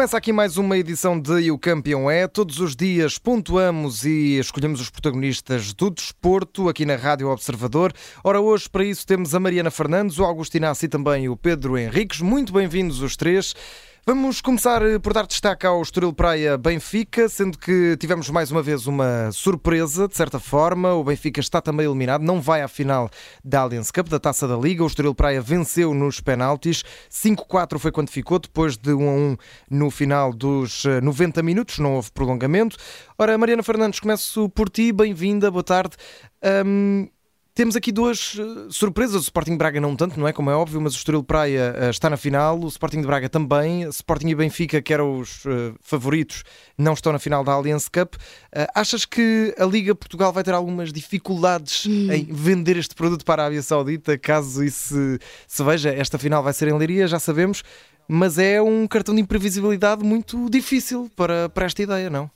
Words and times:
Começa 0.00 0.16
aqui 0.16 0.32
mais 0.32 0.56
uma 0.56 0.78
edição 0.78 1.20
de 1.20 1.50
o 1.50 1.58
Campeão 1.58 2.10
é. 2.10 2.26
Todos 2.26 2.58
os 2.58 2.74
dias 2.74 3.18
pontuamos 3.18 4.02
e 4.02 4.38
escolhemos 4.38 4.80
os 4.80 4.88
protagonistas 4.88 5.74
do 5.74 5.90
desporto 5.90 6.70
aqui 6.70 6.86
na 6.86 6.96
Rádio 6.96 7.28
Observador. 7.28 7.92
Ora, 8.24 8.40
hoje 8.40 8.66
para 8.66 8.82
isso 8.82 9.06
temos 9.06 9.34
a 9.34 9.38
Mariana 9.38 9.70
Fernandes, 9.70 10.18
o 10.18 10.24
Agostinho 10.24 10.72
e 10.82 10.88
também 10.88 11.28
o 11.28 11.36
Pedro 11.36 11.76
Henriques. 11.76 12.22
Muito 12.22 12.50
bem-vindos 12.50 13.02
os 13.02 13.14
três. 13.14 13.54
Vamos 14.06 14.40
começar 14.40 14.80
eh, 14.80 14.98
por 14.98 15.12
dar 15.12 15.26
destaque 15.26 15.66
ao 15.66 15.82
Estoril 15.82 16.10
Praia 16.10 16.56
Benfica, 16.56 17.28
sendo 17.28 17.58
que 17.58 17.98
tivemos 17.98 18.30
mais 18.30 18.50
uma 18.50 18.62
vez 18.62 18.86
uma 18.86 19.30
surpresa, 19.30 20.08
de 20.08 20.16
certa 20.16 20.40
forma. 20.40 20.94
O 20.94 21.04
Benfica 21.04 21.38
está 21.38 21.60
também 21.60 21.84
eliminado, 21.84 22.22
não 22.22 22.40
vai 22.40 22.62
à 22.62 22.66
final 22.66 23.10
da 23.44 23.60
Allianz 23.60 23.90
Cup, 23.90 24.08
da 24.08 24.18
Taça 24.18 24.48
da 24.48 24.56
Liga. 24.56 24.82
O 24.82 24.86
Estoril 24.86 25.14
Praia 25.14 25.42
venceu 25.42 25.92
nos 25.92 26.18
penaltis. 26.18 26.82
5-4 27.10 27.78
foi 27.78 27.92
quando 27.92 28.08
ficou, 28.08 28.38
depois 28.38 28.78
de 28.78 28.94
1 28.94 29.08
a 29.08 29.12
1 29.12 29.36
no 29.70 29.90
final 29.90 30.32
dos 30.32 30.84
90 31.02 31.38
eh, 31.38 31.42
minutos, 31.42 31.78
não 31.78 31.96
houve 31.96 32.10
prolongamento. 32.10 32.78
Ora, 33.18 33.36
Mariana 33.36 33.62
Fernandes, 33.62 34.00
começo 34.00 34.48
por 34.48 34.70
ti. 34.70 34.92
Bem-vinda, 34.92 35.50
boa 35.50 35.62
tarde. 35.62 35.94
Um, 36.64 37.06
temos 37.60 37.76
aqui 37.76 37.92
duas 37.92 38.36
uh, 38.36 38.72
surpresas. 38.72 39.16
O 39.16 39.20
Sporting 39.20 39.54
Braga 39.54 39.78
não 39.78 39.94
tanto, 39.94 40.18
não 40.18 40.26
é? 40.26 40.32
Como 40.32 40.48
é 40.48 40.54
óbvio, 40.54 40.80
mas 40.80 40.94
o 40.94 40.96
Estoril 40.96 41.22
Praia 41.22 41.74
uh, 41.78 41.90
está 41.90 42.08
na 42.08 42.16
final. 42.16 42.58
O 42.58 42.66
Sporting 42.68 43.02
de 43.02 43.06
Braga 43.06 43.28
também. 43.28 43.84
O 43.84 43.90
Sporting 43.90 44.28
e 44.28 44.34
Benfica, 44.34 44.80
que 44.80 44.94
eram 44.94 45.18
os 45.18 45.44
uh, 45.44 45.74
favoritos, 45.82 46.42
não 46.78 46.94
estão 46.94 47.12
na 47.12 47.18
final 47.18 47.44
da 47.44 47.52
Allianz 47.52 47.86
Cup. 47.86 48.14
achas 48.74 49.04
que 49.04 49.54
a 49.58 49.66
Liga 49.66 49.94
Portugal 49.94 50.32
vai 50.32 50.42
ter 50.42 50.54
algumas 50.54 50.90
dificuldades 50.90 51.84
hum. 51.84 52.10
em 52.10 52.24
vender 52.30 52.78
este 52.78 52.94
produto 52.94 53.26
para 53.26 53.42
a 53.42 53.44
Arábia 53.44 53.60
Saudita, 53.60 54.16
caso 54.16 54.64
isso 54.64 54.94
se, 54.94 55.18
se 55.46 55.62
veja? 55.62 55.90
Esta 55.90 56.18
final 56.18 56.42
vai 56.42 56.54
ser 56.54 56.68
em 56.68 56.78
Leiria, 56.78 57.06
já 57.06 57.18
sabemos. 57.18 57.62
Mas 58.08 58.38
é 58.38 58.62
um 58.62 58.86
cartão 58.86 59.14
de 59.14 59.20
imprevisibilidade 59.20 60.02
muito 60.02 60.48
difícil 60.48 61.10
para, 61.14 61.50
para 61.50 61.66
esta 61.66 61.82
ideia, 61.82 62.08
não? 62.08 62.30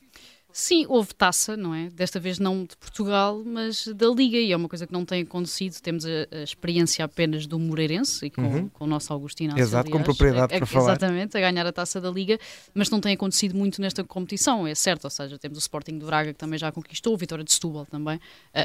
Sim, 0.56 0.86
houve 0.88 1.12
taça, 1.12 1.56
não 1.56 1.74
é? 1.74 1.90
Desta 1.90 2.20
vez 2.20 2.38
não 2.38 2.62
de 2.62 2.76
Portugal, 2.76 3.42
mas 3.44 3.88
da 3.88 4.06
Liga, 4.06 4.38
e 4.38 4.52
é 4.52 4.56
uma 4.56 4.68
coisa 4.68 4.86
que 4.86 4.92
não 4.92 5.04
tem 5.04 5.22
acontecido. 5.22 5.80
Temos 5.80 6.06
a, 6.06 6.10
a 6.30 6.44
experiência 6.44 7.04
apenas 7.04 7.44
do 7.44 7.58
Moreirense 7.58 8.26
e 8.26 8.30
com, 8.30 8.42
uhum. 8.42 8.68
com 8.68 8.84
o 8.84 8.86
nosso 8.86 9.12
Augustino. 9.12 9.58
Exato, 9.58 9.88
aliás, 9.88 9.92
com 9.92 10.04
propriedade 10.04 10.54
a, 10.54 10.58
para 10.58 10.64
falar. 10.64 10.92
Exatamente, 10.92 11.36
a 11.36 11.40
ganhar 11.40 11.66
a 11.66 11.72
taça 11.72 12.00
da 12.00 12.08
Liga, 12.08 12.38
mas 12.72 12.88
não 12.88 13.00
tem 13.00 13.14
acontecido 13.14 13.56
muito 13.56 13.82
nesta 13.82 14.04
competição, 14.04 14.64
é 14.64 14.76
certo. 14.76 15.06
Ou 15.06 15.10
seja, 15.10 15.36
temos 15.40 15.58
o 15.58 15.60
Sporting 15.60 15.98
de 15.98 16.06
Braga 16.06 16.32
que 16.32 16.38
também 16.38 16.56
já 16.56 16.70
conquistou, 16.70 17.14
o 17.14 17.16
Vitória 17.16 17.42
de 17.42 17.52
Setúbal 17.52 17.84
também, 17.86 18.18
uh, 18.18 18.20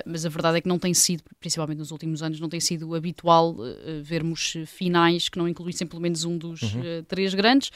mas 0.06 0.28
a 0.28 0.30
verdade 0.30 0.60
é 0.60 0.62
que 0.62 0.68
não 0.68 0.78
tem 0.78 0.94
sido, 0.94 1.24
principalmente 1.40 1.80
nos 1.80 1.90
últimos 1.90 2.22
anos, 2.22 2.40
não 2.40 2.50
tem 2.50 2.60
sido 2.60 2.94
habitual 2.94 3.54
uh, 3.54 4.04
vermos 4.04 4.58
finais 4.68 5.28
que 5.28 5.40
não 5.40 5.48
incluíssem 5.48 5.88
pelo 5.88 6.04
menos 6.04 6.24
um 6.24 6.38
dos 6.38 6.62
uhum. 6.62 6.82
uh, 6.82 7.04
três 7.08 7.34
grandes. 7.34 7.72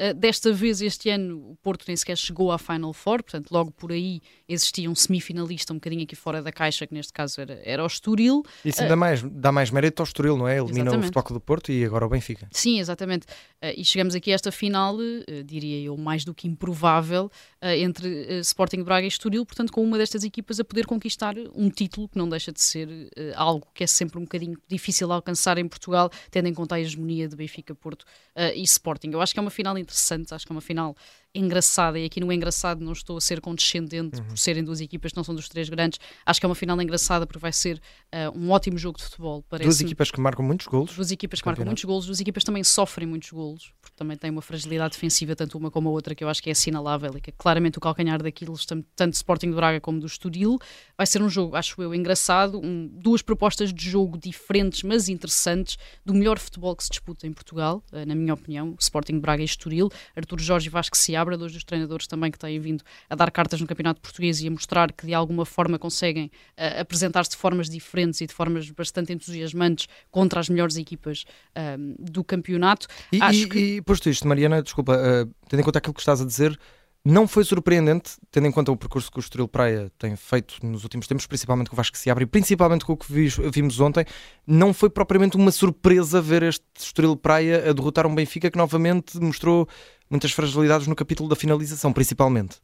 Uh, 0.00 0.14
desta 0.14 0.52
vez, 0.52 0.80
este 0.80 1.10
ano, 1.10 1.50
o 1.50 1.56
Porto 1.56 1.84
nem 1.86 1.94
sequer 1.94 2.16
chegou 2.16 2.50
à 2.50 2.58
Final 2.58 2.94
Four, 2.94 3.22
portanto, 3.22 3.50
logo 3.50 3.70
por 3.70 3.92
aí 3.92 4.22
existia 4.48 4.90
um 4.90 4.94
semifinalista 4.94 5.72
um 5.72 5.76
bocadinho 5.76 6.02
aqui 6.02 6.16
fora 6.16 6.40
da 6.40 6.50
caixa, 6.50 6.86
que 6.86 6.94
neste 6.94 7.12
caso 7.12 7.40
era, 7.40 7.60
era 7.62 7.82
o 7.82 7.86
Estoril. 7.86 8.42
Isso 8.64 8.80
ainda 8.80 8.94
uh, 8.94 8.98
mais, 8.98 9.22
dá 9.22 9.52
mais 9.52 9.70
mérito 9.70 10.00
ao 10.00 10.04
Estoril, 10.04 10.36
não 10.36 10.48
é? 10.48 10.56
Elimina 10.56 10.84
exatamente. 10.84 11.10
o 11.10 11.12
Futebol 11.12 11.38
do 11.38 11.40
Porto 11.40 11.70
e 11.70 11.84
agora 11.84 12.06
o 12.06 12.08
Benfica. 12.08 12.48
Sim, 12.50 12.80
exatamente. 12.80 13.26
Uh, 13.62 13.74
e 13.76 13.84
chegamos 13.84 14.14
aqui 14.14 14.32
a 14.32 14.34
esta 14.34 14.50
final, 14.50 14.96
diria 15.44 15.84
eu, 15.84 15.96
mais 15.96 16.24
do 16.24 16.34
que 16.34 16.48
improvável, 16.48 17.30
entre 17.60 18.40
Sporting 18.40 18.82
Braga 18.82 19.04
e 19.04 19.08
Estoril, 19.08 19.44
portanto, 19.44 19.72
com 19.72 19.84
uma 19.84 19.98
destas 19.98 20.24
equipas 20.24 20.58
a 20.58 20.64
poder 20.64 20.86
conquistar 20.86 21.34
um 21.54 21.68
título 21.68 22.08
que 22.08 22.18
não 22.18 22.28
deixa 22.28 22.50
de 22.50 22.60
ser 22.60 22.88
algo 23.34 23.66
que 23.72 23.84
é 23.84 23.86
sempre 23.86 24.18
um 24.18 24.22
bocadinho 24.22 24.58
difícil 24.66 25.06
de 25.06 25.12
alcançar 25.12 25.58
em 25.58 25.68
Portugal, 25.68 26.10
tendo 26.30 26.48
em 26.48 26.54
conta 26.54 26.74
a 26.76 26.80
hegemonia 26.80 27.28
de 27.28 27.36
Benfica, 27.36 27.74
Porto 27.74 28.04
e 28.54 28.62
Sporting. 28.62 29.10
Eu 29.10 29.20
acho 29.20 29.32
que 29.32 29.38
é 29.38 29.42
uma 29.42 29.50
final 29.50 29.76
interessante, 29.82 30.34
acho 30.34 30.46
que 30.46 30.52
é 30.52 30.54
uma 30.54 30.60
final 30.60 30.96
engraçada, 31.34 31.98
e 31.98 32.04
aqui 32.04 32.20
no 32.20 32.32
engraçado 32.32 32.84
não 32.84 32.92
estou 32.92 33.16
a 33.16 33.20
ser 33.20 33.40
condescendente 33.40 34.20
uhum. 34.20 34.26
por 34.26 34.38
serem 34.38 34.62
duas 34.62 34.80
equipas 34.80 35.12
que 35.12 35.16
não 35.16 35.24
são 35.24 35.34
dos 35.34 35.48
três 35.48 35.68
grandes, 35.68 35.98
acho 36.26 36.38
que 36.38 36.46
é 36.46 36.48
uma 36.48 36.54
final 36.54 36.80
engraçada 36.80 37.26
porque 37.26 37.38
vai 37.38 37.52
ser 37.52 37.80
uh, 38.12 38.38
um 38.38 38.50
ótimo 38.50 38.76
jogo 38.76 38.98
de 38.98 39.04
futebol. 39.04 39.44
Duas 39.62 39.80
equipas 39.80 40.10
que 40.10 40.20
marcam 40.20 40.44
muitos 40.44 40.66
golos. 40.66 40.94
Duas 40.94 41.10
equipas 41.10 41.40
que 41.40 41.46
marcam 41.46 41.64
muitos 41.64 41.84
golos, 41.84 42.06
duas 42.06 42.20
equipas 42.20 42.44
também 42.44 42.62
sofrem 42.62 43.06
muitos 43.06 43.30
golos, 43.30 43.72
porque 43.80 43.96
também 43.96 44.16
têm 44.16 44.30
uma 44.30 44.42
fragilidade 44.42 44.94
defensiva, 44.94 45.34
tanto 45.34 45.56
uma 45.56 45.70
como 45.70 45.88
a 45.88 45.92
outra, 45.92 46.14
que 46.14 46.22
eu 46.22 46.28
acho 46.28 46.42
que 46.42 46.50
é 46.50 46.52
assinalável 46.52 47.16
e 47.16 47.20
que 47.20 47.30
é 47.30 47.34
claramente 47.36 47.78
o 47.78 47.80
calcanhar 47.80 48.22
daquilo, 48.22 48.54
tanto 48.94 49.14
Sporting 49.14 49.50
de 49.50 49.56
Braga 49.56 49.80
como 49.80 50.00
do 50.00 50.06
Estoril. 50.06 50.58
Vai 50.96 51.06
ser 51.06 51.22
um 51.22 51.28
jogo, 51.28 51.56
acho 51.56 51.80
eu, 51.80 51.94
engraçado, 51.94 52.60
um, 52.62 52.88
duas 52.88 53.22
propostas 53.22 53.72
de 53.72 53.88
jogo 53.88 54.18
diferentes, 54.18 54.82
mas 54.82 55.08
interessantes, 55.08 55.78
do 56.04 56.12
melhor 56.12 56.38
futebol 56.38 56.76
que 56.76 56.84
se 56.84 56.90
disputa 56.90 57.26
em 57.26 57.32
Portugal, 57.32 57.82
uh, 57.92 58.04
na 58.06 58.14
minha 58.14 58.34
opinião, 58.34 58.76
Sporting 58.78 59.14
de 59.14 59.20
Braga 59.20 59.42
e 59.42 59.46
Estoril. 59.46 59.88
Artur 60.14 60.38
Jorge 60.38 60.66
e 60.66 60.70
Vasco 60.70 60.96
se 60.96 61.16
Seabra, 61.22 61.38
dois 61.38 61.52
dos 61.52 61.62
treinadores 61.62 62.06
também 62.06 62.30
que 62.30 62.38
têm 62.38 62.58
vindo 62.58 62.82
a 63.08 63.14
dar 63.14 63.30
cartas 63.30 63.60
no 63.60 63.66
Campeonato 63.66 64.00
Português 64.00 64.40
e 64.40 64.48
a 64.48 64.50
mostrar 64.50 64.92
que 64.92 65.06
de 65.06 65.14
alguma 65.14 65.46
forma 65.46 65.78
conseguem 65.78 66.26
uh, 66.58 66.80
apresentar-se 66.80 67.30
de 67.30 67.36
formas 67.36 67.70
diferentes 67.70 68.20
e 68.20 68.26
de 68.26 68.34
formas 68.34 68.68
bastante 68.70 69.12
entusiasmantes 69.12 69.86
contra 70.10 70.40
as 70.40 70.48
melhores 70.48 70.76
equipas 70.76 71.24
uh, 71.56 71.94
do 71.98 72.24
campeonato. 72.24 72.88
E, 73.12 73.22
Acho 73.22 73.38
e, 73.38 73.48
que... 73.48 73.58
e 73.58 73.82
posto 73.82 74.10
isto, 74.10 74.26
Mariana, 74.26 74.62
desculpa, 74.62 74.96
uh, 74.96 75.32
tendo 75.48 75.60
em 75.60 75.64
conta 75.64 75.78
aquilo 75.78 75.94
que 75.94 76.00
estás 76.00 76.20
a 76.20 76.24
dizer, 76.24 76.58
não 77.04 77.26
foi 77.26 77.42
surpreendente, 77.44 78.12
tendo 78.30 78.46
em 78.46 78.52
conta 78.52 78.70
o 78.70 78.76
percurso 78.76 79.10
que 79.10 79.18
o 79.18 79.20
Estoril 79.20 79.48
Praia 79.48 79.90
tem 79.98 80.14
feito 80.14 80.64
nos 80.64 80.84
últimos 80.84 81.06
tempos, 81.06 81.26
principalmente 81.26 81.68
com 81.68 81.74
o 81.74 81.76
Vasco 81.76 81.96
se 81.96 82.08
abre 82.08 82.24
e 82.24 82.26
principalmente 82.26 82.84
com 82.84 82.92
o 82.92 82.96
que 82.96 83.12
vimos 83.50 83.80
ontem, 83.80 84.04
não 84.46 84.72
foi 84.72 84.88
propriamente 84.88 85.36
uma 85.36 85.50
surpresa 85.50 86.20
ver 86.20 86.44
este 86.44 86.64
Estoril 86.78 87.16
Praia 87.16 87.70
a 87.70 87.72
derrotar 87.72 88.06
um 88.06 88.14
Benfica 88.14 88.50
que 88.50 88.58
novamente 88.58 89.18
mostrou 89.18 89.68
muitas 90.08 90.30
fragilidades 90.30 90.86
no 90.86 90.94
capítulo 90.94 91.28
da 91.28 91.34
finalização, 91.34 91.92
principalmente. 91.92 92.60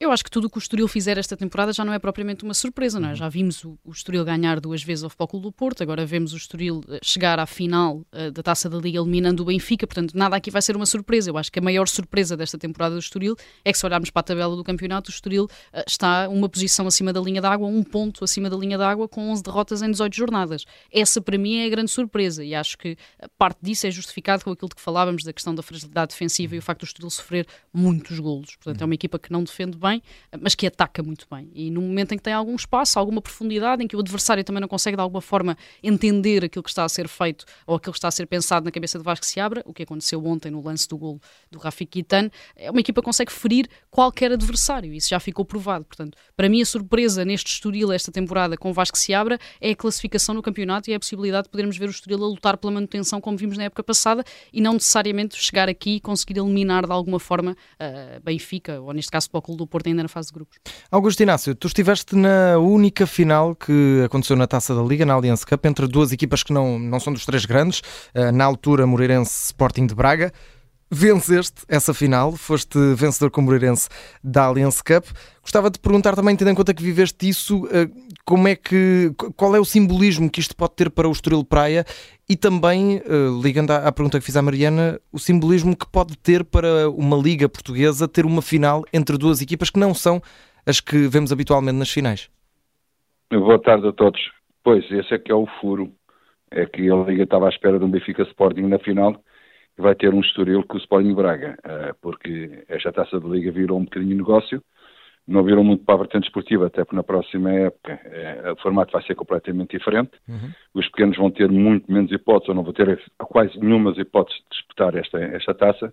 Eu 0.00 0.10
acho 0.10 0.24
que 0.24 0.30
tudo 0.30 0.46
o 0.46 0.50
que 0.50 0.56
o 0.56 0.58
Estoril 0.58 0.88
fizer 0.88 1.18
esta 1.18 1.36
temporada 1.36 1.74
já 1.74 1.84
não 1.84 1.92
é 1.92 1.98
propriamente 1.98 2.42
uma 2.42 2.54
surpresa, 2.54 2.98
não 2.98 3.08
é? 3.08 3.10
Uhum. 3.10 3.16
Já 3.16 3.28
vimos 3.28 3.62
o, 3.66 3.78
o 3.84 3.90
Estoril 3.92 4.24
ganhar 4.24 4.58
duas 4.58 4.82
vezes 4.82 5.04
ao 5.04 5.10
Futebol 5.10 5.42
do 5.42 5.52
Porto, 5.52 5.82
agora 5.82 6.06
vemos 6.06 6.32
o 6.32 6.38
Estoril 6.38 6.80
eh, 6.88 7.00
chegar 7.02 7.38
à 7.38 7.44
final 7.44 7.96
uh, 8.10 8.30
da 8.32 8.42
Taça 8.42 8.70
da 8.70 8.78
Liga 8.78 8.98
eliminando 8.98 9.42
o 9.42 9.46
Benfica, 9.46 9.86
portanto 9.86 10.14
nada 10.14 10.34
aqui 10.34 10.50
vai 10.50 10.62
ser 10.62 10.74
uma 10.74 10.86
surpresa. 10.86 11.28
Eu 11.28 11.36
acho 11.36 11.52
que 11.52 11.58
a 11.58 11.62
maior 11.62 11.86
surpresa 11.86 12.34
desta 12.34 12.56
temporada 12.56 12.94
do 12.94 12.98
Estoril 12.98 13.36
é 13.62 13.72
que 13.72 13.78
se 13.78 13.84
olharmos 13.84 14.08
para 14.08 14.20
a 14.20 14.22
tabela 14.22 14.56
do 14.56 14.64
campeonato, 14.64 15.10
o 15.10 15.12
Estoril 15.12 15.44
uh, 15.44 15.84
está 15.86 16.30
uma 16.30 16.48
posição 16.48 16.86
acima 16.86 17.12
da 17.12 17.20
linha 17.20 17.42
d'água, 17.42 17.68
um 17.68 17.82
ponto 17.82 18.24
acima 18.24 18.48
da 18.48 18.56
linha 18.56 18.78
d'água, 18.78 19.06
com 19.06 19.30
11 19.30 19.42
derrotas 19.42 19.82
em 19.82 19.90
18 19.90 20.16
jornadas. 20.16 20.64
Essa 20.90 21.20
para 21.20 21.36
mim 21.36 21.58
é 21.58 21.66
a 21.66 21.68
grande 21.68 21.90
surpresa 21.90 22.42
e 22.42 22.54
acho 22.54 22.78
que 22.78 22.96
parte 23.36 23.58
disso 23.60 23.86
é 23.86 23.90
justificado 23.90 24.44
com 24.44 24.50
aquilo 24.50 24.70
que 24.70 24.80
falávamos 24.80 25.24
da 25.24 25.32
questão 25.34 25.54
da 25.54 25.62
fragilidade 25.62 26.12
defensiva 26.12 26.56
e 26.56 26.58
o 26.58 26.62
facto 26.62 26.80
do 26.80 26.86
Estoril 26.86 27.10
sofrer 27.10 27.46
muitos 27.70 28.18
golos. 28.18 28.56
Portanto 28.56 28.80
é 28.80 28.84
uma 28.86 28.94
equipa 28.94 29.18
que 29.18 29.30
não 29.30 29.44
defende 29.44 29.76
bem 29.76 29.89
bem, 29.90 30.02
mas 30.40 30.54
que 30.54 30.66
ataca 30.66 31.02
muito 31.02 31.26
bem. 31.30 31.50
E 31.54 31.70
no 31.70 31.80
momento 31.80 32.12
em 32.12 32.16
que 32.16 32.22
tem 32.22 32.32
algum 32.32 32.54
espaço, 32.54 32.98
alguma 32.98 33.20
profundidade, 33.20 33.82
em 33.82 33.88
que 33.88 33.96
o 33.96 34.00
adversário 34.00 34.44
também 34.44 34.60
não 34.60 34.68
consegue 34.68 34.96
de 34.96 35.02
alguma 35.02 35.20
forma 35.20 35.56
entender 35.82 36.44
aquilo 36.44 36.62
que 36.62 36.70
está 36.70 36.84
a 36.84 36.88
ser 36.88 37.08
feito 37.08 37.44
ou 37.66 37.76
aquilo 37.76 37.92
que 37.92 37.98
está 37.98 38.08
a 38.08 38.10
ser 38.10 38.26
pensado 38.26 38.64
na 38.64 38.70
cabeça 38.70 38.98
de 38.98 39.04
Vasco 39.04 39.26
se 39.26 39.40
abra, 39.40 39.62
o 39.64 39.72
que 39.72 39.82
aconteceu 39.82 40.24
ontem 40.24 40.50
no 40.50 40.62
lance 40.62 40.88
do 40.88 40.96
gol 40.96 41.20
do 41.50 41.58
Rafik 41.58 41.90
Kitan, 41.90 42.30
é 42.54 42.70
uma 42.70 42.80
equipa 42.80 43.00
que 43.00 43.04
consegue 43.04 43.32
ferir 43.32 43.68
qualquer 43.90 44.32
adversário. 44.32 44.92
Isso 44.92 45.08
já 45.08 45.18
ficou 45.18 45.44
provado. 45.44 45.84
Portanto, 45.84 46.16
para 46.36 46.48
mim 46.48 46.62
a 46.62 46.66
surpresa 46.66 47.24
neste 47.24 47.52
Estoril 47.52 47.92
esta 47.92 48.12
temporada 48.12 48.56
com 48.56 48.70
o 48.70 48.72
Vasco 48.72 48.96
se 48.96 49.12
abra 49.12 49.38
é 49.60 49.70
a 49.70 49.76
classificação 49.76 50.34
no 50.34 50.42
campeonato 50.42 50.90
e 50.90 50.94
a 50.94 50.98
possibilidade 50.98 51.44
de 51.44 51.50
podermos 51.50 51.76
ver 51.76 51.88
o 51.88 51.90
Estoril 51.90 52.22
a 52.22 52.28
lutar 52.28 52.56
pela 52.56 52.72
manutenção 52.72 53.20
como 53.20 53.36
vimos 53.36 53.58
na 53.58 53.64
época 53.64 53.82
passada 53.82 54.24
e 54.52 54.60
não 54.60 54.74
necessariamente 54.74 55.36
chegar 55.36 55.68
aqui 55.68 55.96
e 55.96 56.00
conseguir 56.00 56.38
eliminar 56.38 56.86
de 56.86 56.92
alguma 56.92 57.18
forma 57.18 57.52
uh, 57.52 58.20
Benfica, 58.22 58.80
ou 58.80 58.92
neste 58.92 59.10
caso 59.10 59.28
o 59.32 59.42
Clube 59.42 59.58
do 59.58 59.66
Porto 59.66 59.79
ainda 59.88 60.02
na 60.02 60.08
fase 60.08 60.28
de 60.28 60.34
grupos. 60.34 60.58
Augusto 60.90 61.22
Inácio, 61.22 61.54
tu 61.54 61.66
estiveste 61.66 62.16
na 62.16 62.58
única 62.58 63.06
final 63.06 63.54
que 63.54 64.02
aconteceu 64.04 64.36
na 64.36 64.46
Taça 64.46 64.74
da 64.74 64.82
Liga, 64.82 65.06
na 65.06 65.14
Allianz 65.14 65.44
Cup, 65.44 65.64
entre 65.66 65.86
duas 65.86 66.12
equipas 66.12 66.42
que 66.42 66.52
não, 66.52 66.78
não 66.78 67.00
são 67.00 67.12
dos 67.12 67.24
três 67.24 67.44
grandes, 67.44 67.82
eh, 68.14 68.30
na 68.30 68.44
altura 68.44 68.86
Moreirense 68.86 69.46
Sporting 69.46 69.86
de 69.86 69.94
Braga. 69.94 70.32
Venceste 70.92 71.62
essa 71.68 71.94
final, 71.94 72.32
foste 72.32 72.76
vencedor 72.96 73.30
com 73.30 73.40
o 73.40 73.44
Moreirense 73.44 73.88
da 74.24 74.46
Allianz 74.46 74.82
Cup. 74.82 75.04
Gostava 75.40 75.70
de 75.70 75.78
perguntar 75.78 76.16
também, 76.16 76.34
tendo 76.34 76.50
em 76.50 76.54
conta 76.54 76.74
que 76.74 76.82
viveste 76.82 77.28
isso, 77.28 77.64
eh, 77.72 77.88
como 78.24 78.48
é 78.48 78.56
que, 78.56 79.12
qual 79.36 79.54
é 79.54 79.60
o 79.60 79.64
simbolismo 79.64 80.28
que 80.28 80.40
isto 80.40 80.56
pode 80.56 80.74
ter 80.74 80.90
para 80.90 81.08
o 81.08 81.12
Estoril 81.12 81.44
Praia 81.44 81.84
e 82.28 82.36
também, 82.36 82.96
eh, 82.96 83.02
ligando 83.40 83.70
à 83.70 83.92
pergunta 83.92 84.18
que 84.18 84.24
fiz 84.24 84.36
à 84.36 84.42
Mariana, 84.42 84.98
o 85.12 85.18
simbolismo 85.20 85.76
que 85.76 85.86
pode 85.88 86.18
ter 86.18 86.44
para 86.44 86.90
uma 86.90 87.16
liga 87.16 87.48
portuguesa 87.48 88.08
ter 88.08 88.26
uma 88.26 88.42
final 88.42 88.84
entre 88.92 89.16
duas 89.16 89.40
equipas 89.40 89.70
que 89.70 89.78
não 89.78 89.94
são 89.94 90.20
as 90.66 90.80
que 90.80 91.06
vemos 91.06 91.30
habitualmente 91.30 91.78
nas 91.78 91.90
finais. 91.90 92.28
Boa 93.30 93.60
tarde 93.60 93.86
a 93.86 93.92
todos. 93.92 94.20
Pois, 94.64 94.84
esse 94.90 95.14
é 95.14 95.18
que 95.18 95.30
é 95.30 95.34
o 95.36 95.46
furo. 95.60 95.92
É 96.50 96.66
que 96.66 96.90
a 96.90 96.96
Liga 96.96 97.22
estava 97.22 97.46
à 97.46 97.48
espera 97.48 97.78
de 97.78 97.84
um 97.84 97.90
Benfica 97.90 98.24
Sporting 98.24 98.62
na 98.62 98.80
final 98.80 99.22
vai 99.80 99.94
ter 99.94 100.12
um 100.12 100.20
Estoril 100.20 100.62
com 100.64 100.76
o 100.76 100.80
Sporting 100.80 101.14
Braga, 101.14 101.56
eh, 101.64 101.92
porque 102.00 102.64
esta 102.68 102.92
taça 102.92 103.18
de 103.18 103.28
liga 103.28 103.50
virou 103.50 103.78
um 103.78 103.84
bocadinho 103.84 104.16
negócio, 104.16 104.62
não 105.26 105.44
virou 105.44 105.62
muito 105.62 105.84
para 105.84 105.94
a 105.94 105.98
vertente 105.98 106.24
esportiva, 106.24 106.66
até 106.66 106.84
porque 106.84 106.96
na 106.96 107.02
próxima 107.02 107.50
época 107.52 108.00
eh, 108.04 108.52
o 108.52 108.56
formato 108.60 108.92
vai 108.92 109.02
ser 109.02 109.14
completamente 109.14 109.76
diferente. 109.76 110.12
Uhum. 110.28 110.50
Os 110.74 110.88
pequenos 110.88 111.16
vão 111.16 111.30
ter 111.30 111.50
muito 111.50 111.90
menos 111.92 112.10
hipóteses, 112.12 112.48
ou 112.48 112.54
não 112.54 112.62
vão 112.62 112.72
ter 112.72 113.00
quase 113.18 113.58
nenhumas 113.58 113.96
hipóteses 113.98 114.40
de 114.42 114.56
disputar 114.56 114.94
esta, 114.94 115.18
esta 115.18 115.54
taça. 115.54 115.92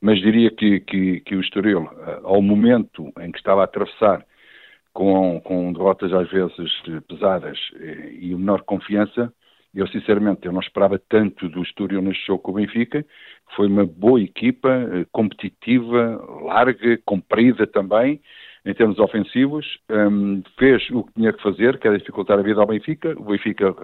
mas 0.00 0.20
diria 0.20 0.50
que, 0.50 0.80
que, 0.80 1.20
que 1.20 1.36
o 1.36 1.40
Estoril, 1.40 1.88
eh, 2.06 2.20
ao 2.24 2.42
momento 2.42 3.12
em 3.20 3.30
que 3.30 3.38
estava 3.38 3.62
a 3.62 3.64
atravessar 3.64 4.24
com, 4.92 5.40
com 5.40 5.72
derrotas 5.72 6.12
às 6.12 6.30
vezes 6.30 6.70
pesadas 7.08 7.58
e 8.20 8.34
menor 8.34 8.62
confiança, 8.62 9.32
eu 9.74 9.86
sinceramente 9.88 10.46
eu 10.46 10.52
não 10.52 10.60
esperava 10.60 10.98
tanto 10.98 11.48
do 11.48 11.62
Estoril 11.62 12.02
neste 12.02 12.26
jogo 12.26 12.42
com 12.42 12.52
o 12.52 12.54
Benfica, 12.54 13.04
foi 13.56 13.68
uma 13.68 13.86
boa 13.86 14.20
equipa, 14.20 14.68
eh, 14.68 15.06
competitiva, 15.12 16.20
larga, 16.42 16.98
comprida 17.04 17.66
também, 17.66 18.20
em 18.64 18.74
termos 18.74 18.98
ofensivos, 18.98 19.66
um, 19.90 20.42
fez 20.58 20.88
o 20.90 21.04
que 21.04 21.12
tinha 21.14 21.32
que 21.32 21.42
fazer, 21.42 21.78
que 21.78 21.86
era 21.86 21.98
dificultar 21.98 22.38
a 22.38 22.42
vida 22.42 22.60
ao 22.60 22.66
Benfica, 22.66 23.14
o 23.18 23.24
Benfica 23.24 23.74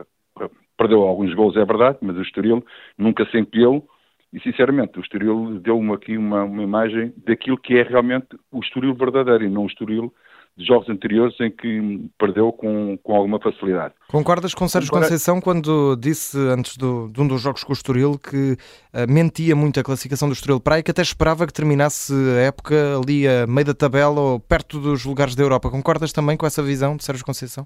perdeu 0.77 1.03
alguns 1.03 1.35
gols, 1.35 1.57
é 1.57 1.65
verdade, 1.65 1.99
mas 2.01 2.17
o 2.17 2.23
Estoril 2.23 2.65
nunca 2.97 3.25
se 3.27 3.39
encolheu, 3.39 3.85
e 4.33 4.41
sinceramente, 4.41 4.99
o 4.99 5.03
Estoril 5.03 5.59
deu-me 5.61 5.93
aqui 5.95 6.17
uma, 6.17 6.45
uma, 6.45 6.63
imagem 6.63 7.13
daquilo 7.17 7.57
que 7.57 7.79
é 7.79 7.83
realmente 7.83 8.29
o 8.53 8.61
Estoril 8.61 8.95
verdadeiro 8.95 9.45
e 9.45 9.49
não 9.49 9.65
o 9.65 9.67
Estoril 9.67 10.13
de 10.59 10.67
jogos 10.67 10.89
anteriores 10.91 11.39
em 11.41 11.51
que 11.53 12.11
perdeu 12.19 12.51
com, 12.51 12.99
com 12.99 13.15
alguma 13.15 13.39
facilidade. 13.39 13.95
Concordas 14.09 14.53
com 14.53 14.67
Sérgio 14.67 14.91
Concordo. 14.91 15.07
Conceição 15.07 15.41
quando 15.41 15.95
disse 15.95 16.37
antes 16.37 16.77
do, 16.77 17.09
de 17.09 17.21
um 17.21 17.29
dos 17.29 17.41
jogos 17.41 17.63
com 17.63 17.71
o 17.71 17.75
Estoril 17.75 18.19
que 18.19 18.55
uh, 18.93 19.07
mentia 19.09 19.55
muito 19.55 19.79
a 19.79 19.85
classificação 19.85 20.29
do 20.29 20.33
Estoril 20.33 20.59
Praia 20.59 20.83
que 20.83 20.91
até 20.91 21.01
esperava 21.01 21.47
que 21.47 21.53
terminasse 21.53 22.13
a 22.13 22.41
época 22.41 22.75
ali 23.01 23.29
a 23.29 23.47
meio 23.47 23.67
da 23.67 23.75
tabela 23.75 24.21
ou 24.21 24.41
perto 24.41 24.81
dos 24.81 25.05
lugares 25.05 25.37
da 25.37 25.45
Europa. 25.45 25.71
Concordas 25.71 26.13
também 26.13 26.37
com 26.37 26.45
essa 26.45 26.61
visão 26.61 26.97
de 26.97 27.05
Sérgio 27.05 27.25
Conceição? 27.25 27.65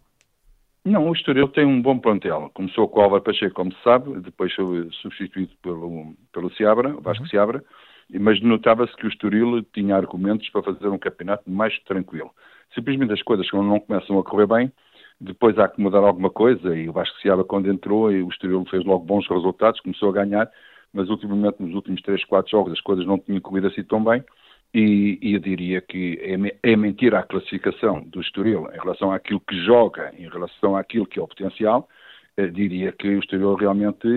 Não, 0.85 1.09
o 1.09 1.15
Estoril 1.15 1.49
tem 1.49 1.65
um 1.65 1.81
bom 1.81 1.99
plantel. 1.99 2.51
Começou 2.53 2.87
com 2.89 3.01
o 3.01 3.03
Álvaro 3.05 3.23
Pacheco, 3.23 3.55
como 3.55 3.73
se 3.73 3.83
sabe, 3.83 4.21
depois 4.21 4.53
foi 4.53 4.91
substituído 5.01 5.53
pelo, 5.63 6.13
pelo 6.31 6.53
Seabra, 6.57 6.95
o 6.95 7.01
Vasco 7.01 7.23
uhum. 7.23 7.31
Seabra, 7.31 7.65
mas 8.21 8.43
notava-se 8.43 8.95
que 8.97 9.07
o 9.07 9.09
Estoril 9.09 9.63
tinha 9.73 9.97
argumentos 9.97 10.51
para 10.51 10.63
fazer 10.63 10.89
um 10.89 10.99
campeonato 10.99 11.49
mais 11.49 11.79
tranquilo. 11.85 12.31
Simplesmente 12.75 13.13
as 13.13 13.23
coisas 13.23 13.47
não 13.53 13.81
começam 13.81 14.19
a 14.19 14.25
correr 14.25 14.47
bem, 14.47 14.73
depois 15.21 15.59
há 15.59 15.69
que 15.69 15.81
mudar 15.81 15.99
alguma 15.99 16.31
coisa, 16.31 16.77
e 16.77 16.89
o 16.89 16.93
Vasco 16.93 17.17
Seabra 17.21 17.45
quando 17.45 17.71
entrou, 17.71 18.11
e 18.11 18.23
o 18.23 18.29
Estoril 18.29 18.65
fez 18.71 18.85
logo 18.85 19.05
bons 19.05 19.29
resultados, 19.29 19.81
começou 19.81 20.11
a 20.11 20.13
ganhar, 20.13 20.51
mas 20.93 21.09
ultimamente 21.09 21.63
nos 21.63 21.75
últimos 21.75 22.03
3, 22.03 22.25
4 22.25 22.51
jogos 22.51 22.73
as 22.73 22.81
coisas 22.81 23.07
não 23.07 23.19
tinham 23.19 23.41
corrido 23.41 23.69
assim 23.69 23.85
tão 23.85 24.03
bem, 24.03 24.25
e, 24.75 25.19
e, 25.21 25.35
eu 25.35 25.39
diria 25.39 25.83
que 25.83 26.19
é, 26.23 26.71
é 26.73 26.77
mentira 26.77 27.19
a 27.19 27.23
classificação 27.23 28.03
do 28.05 28.23
Estoril 28.23 28.69
em 28.73 28.79
relação 28.79 29.13
àquilo 29.13 29.41
que 29.41 29.55
joga, 29.65 30.13
em 30.19 30.27
relação 30.29 30.75
àquilo 30.75 31.07
que 31.07 31.19
é 31.19 31.23
o 31.23 31.29
potencial. 31.29 31.87
Diria 32.53 32.93
que 32.93 33.09
o 33.09 33.19
Estoril 33.19 33.55
realmente 33.57 34.09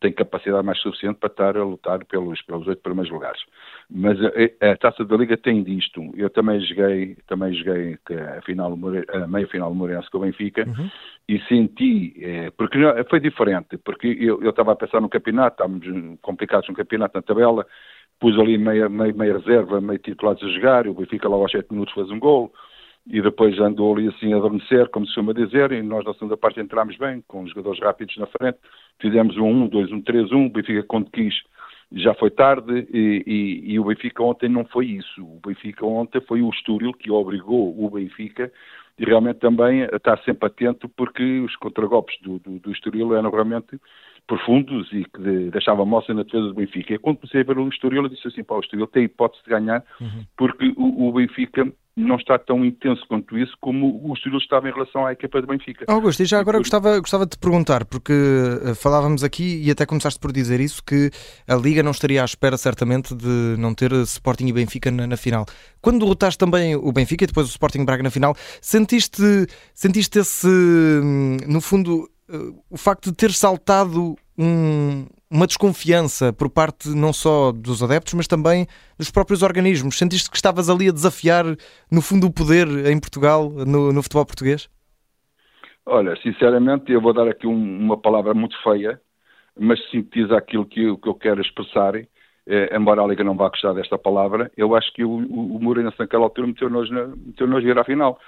tem 0.00 0.12
capacidade 0.12 0.64
mais 0.64 0.78
suficiente 0.80 1.18
para 1.18 1.28
estar 1.28 1.56
a 1.56 1.64
lutar 1.64 2.04
pelos, 2.04 2.40
pelos 2.42 2.64
oito 2.68 2.80
primeiros 2.80 3.10
lugares. 3.10 3.40
Mas 3.90 4.16
a, 4.22 4.70
a, 4.70 4.76
Taça 4.76 5.04
da 5.04 5.16
Liga 5.16 5.36
tem 5.36 5.64
disto. 5.64 6.00
Eu 6.14 6.30
também 6.30 6.60
joguei, 6.60 7.16
também 7.26 7.52
joguei 7.54 7.98
a, 8.38 8.40
final, 8.42 8.78
a 9.12 9.26
meia 9.26 9.48
final 9.48 9.70
do 9.70 9.74
Moreirense 9.74 10.08
com 10.10 10.18
o 10.18 10.20
Benfica 10.20 10.64
uhum. 10.64 10.88
e 11.28 11.40
senti, 11.48 12.14
é, 12.24 12.50
porque 12.52 12.78
foi 13.10 13.18
diferente, 13.18 13.76
porque 13.78 14.06
eu, 14.06 14.40
eu 14.42 14.50
estava 14.50 14.70
a 14.70 14.76
pensar 14.76 15.00
no 15.00 15.08
campeonato, 15.08 15.54
estávamos 15.54 16.18
complicados 16.22 16.68
no 16.68 16.74
campeonato, 16.74 17.18
na 17.18 17.22
tabela, 17.22 17.66
pus 18.20 18.38
ali 18.38 18.56
meia, 18.58 18.88
meia, 18.88 19.12
meia 19.12 19.38
reserva, 19.38 19.80
meio 19.80 19.98
titulados 19.98 20.42
a 20.44 20.48
jogar, 20.48 20.86
o 20.86 20.94
Benfica 20.94 21.28
logo 21.28 21.42
aos 21.42 21.50
7 21.50 21.66
minutos 21.72 21.94
fez 21.94 22.08
um 22.10 22.20
gol, 22.20 22.52
e 23.06 23.22
depois 23.22 23.58
andou 23.58 23.94
ali 23.94 24.08
assim 24.08 24.32
a 24.32 24.36
adormecer, 24.36 24.88
como 24.90 25.06
se 25.06 25.14
chama 25.14 25.32
dizer, 25.32 25.72
e 25.72 25.82
nós 25.82 26.04
na 26.04 26.12
segunda 26.14 26.36
parte 26.36 26.60
entramos 26.60 26.96
bem, 26.96 27.22
com 27.28 27.42
os 27.42 27.50
jogadores 27.50 27.80
rápidos 27.80 28.16
na 28.16 28.26
frente, 28.26 28.58
fizemos 29.00 29.36
um 29.36 29.64
1, 29.64 29.68
2, 29.68 29.92
1, 29.92 30.02
3, 30.02 30.32
1, 30.32 30.46
o 30.46 30.50
Benfica 30.50 30.82
quando 30.82 31.10
quis 31.10 31.34
já 31.92 32.12
foi 32.14 32.30
tarde, 32.30 32.86
e, 32.92 33.22
e, 33.24 33.72
e, 33.74 33.78
o 33.78 33.84
Benfica 33.84 34.20
ontem 34.22 34.48
não 34.48 34.64
foi 34.64 34.86
isso, 34.86 35.22
o 35.22 35.40
Benfica 35.44 35.86
ontem 35.86 36.20
foi 36.22 36.42
o 36.42 36.50
Estoril 36.50 36.92
que 36.92 37.12
obrigou 37.12 37.80
o 37.80 37.88
Benfica 37.88 38.50
e 38.98 39.04
realmente 39.04 39.38
também 39.38 39.84
a 39.84 39.96
estar 39.96 40.18
sempre 40.24 40.46
atento 40.46 40.88
porque 40.88 41.40
os 41.40 41.54
contragolpes 41.56 42.16
do, 42.22 42.38
do, 42.38 42.58
do 42.58 42.72
Estoril 42.72 43.14
eram 43.14 43.30
realmente 43.30 43.78
profundos 44.26 44.90
e 44.92 45.04
que 45.04 45.20
de, 45.20 45.50
deixava 45.50 45.84
moça 45.84 46.12
na 46.12 46.22
defesa 46.22 46.48
do 46.48 46.54
Benfica. 46.54 46.94
E 46.94 46.98
quando 46.98 47.18
comecei 47.18 47.42
a 47.42 47.44
ver 47.44 47.58
o 47.58 47.68
Estoril, 47.68 48.02
eu 48.02 48.08
disse 48.08 48.26
assim, 48.26 48.42
pá, 48.42 48.56
o 48.56 48.60
Estoril 48.60 48.86
tem 48.86 49.04
hipótese 49.04 49.44
de 49.44 49.50
ganhar, 49.50 49.84
uhum. 50.00 50.24
porque 50.36 50.72
o, 50.76 51.08
o, 51.08 51.12
Benfica 51.12 51.70
não 51.96 52.16
está 52.16 52.38
tão 52.38 52.62
intenso 52.62 53.02
quanto 53.08 53.38
isso 53.38 53.56
como 53.58 54.06
o 54.06 54.12
Estoril 54.12 54.38
estava 54.38 54.68
em 54.68 54.72
relação 54.72 55.06
à 55.06 55.12
equipa 55.12 55.40
do 55.40 55.46
Benfica. 55.46 55.86
Augusto, 55.88 56.22
e 56.22 56.26
já 56.26 56.38
agora 56.38 56.58
gostava, 56.58 57.00
gostava 57.00 57.24
de 57.24 57.30
te 57.30 57.38
perguntar, 57.38 57.86
porque 57.86 58.12
uh, 58.12 58.74
falávamos 58.74 59.24
aqui 59.24 59.62
e 59.64 59.70
até 59.70 59.86
começaste 59.86 60.20
por 60.20 60.30
dizer 60.30 60.60
isso, 60.60 60.84
que 60.84 61.10
a 61.48 61.54
Liga 61.54 61.82
não 61.82 61.92
estaria 61.92 62.20
à 62.20 62.24
espera 62.24 62.58
certamente 62.58 63.14
de 63.14 63.56
não 63.58 63.74
ter 63.74 63.92
Sporting 63.92 64.46
e 64.46 64.52
Benfica 64.52 64.90
na, 64.90 65.06
na 65.06 65.16
final. 65.16 65.46
Quando 65.80 66.00
derrotaste 66.00 66.38
também 66.38 66.76
o 66.76 66.92
Benfica 66.92 67.24
e 67.24 67.26
depois 67.26 67.46
o 67.46 67.50
Sporting 67.50 67.84
Braga 67.86 68.02
na 68.02 68.10
final, 68.10 68.36
sentiste, 68.60 69.46
sentiste 69.72 70.18
esse, 70.18 70.46
hum, 70.46 71.38
no 71.48 71.62
fundo, 71.62 72.10
uh, 72.28 72.62
o 72.68 72.76
facto 72.76 73.10
de 73.10 73.16
ter 73.16 73.32
saltado 73.32 74.16
um, 74.36 75.06
uma 75.30 75.46
desconfiança 75.46 76.32
por 76.32 76.48
parte 76.48 76.88
não 76.88 77.12
só 77.12 77.52
dos 77.52 77.82
adeptos, 77.82 78.14
mas 78.14 78.26
também 78.26 78.66
dos 78.98 79.10
próprios 79.10 79.42
organismos. 79.42 79.98
Sentiste 79.98 80.30
que 80.30 80.36
estavas 80.36 80.68
ali 80.70 80.88
a 80.88 80.92
desafiar, 80.92 81.44
no 81.90 82.00
fundo, 82.00 82.26
o 82.26 82.32
poder 82.32 82.66
em 82.86 82.98
Portugal, 82.98 83.50
no, 83.50 83.92
no 83.92 84.02
futebol 84.02 84.26
português? 84.26 84.68
Olha, 85.84 86.16
sinceramente, 86.22 86.90
eu 86.90 87.00
vou 87.00 87.12
dar 87.12 87.28
aqui 87.28 87.46
um, 87.46 87.78
uma 87.78 87.96
palavra 87.96 88.34
muito 88.34 88.56
feia, 88.62 89.00
mas 89.58 89.80
sintetiza 89.90 90.36
aquilo 90.36 90.66
que 90.66 90.82
eu, 90.82 90.98
que 90.98 91.08
eu 91.08 91.14
quero 91.14 91.40
expressar. 91.40 91.94
Eh, 92.48 92.76
embora 92.76 93.02
a 93.02 93.06
Liga 93.06 93.24
não 93.24 93.36
vá 93.36 93.48
gostar 93.48 93.72
desta 93.72 93.98
palavra, 93.98 94.50
eu 94.56 94.76
acho 94.76 94.92
que 94.92 95.04
o, 95.04 95.10
o, 95.10 95.56
o 95.56 95.62
Moreirense 95.62 95.96
naquela 95.98 96.24
altura 96.24 96.46
meteu-nos 96.46 96.90
meteu 96.90 97.56
a 97.56 97.60
ir 97.60 97.78
à 97.78 97.84
final 97.84 98.20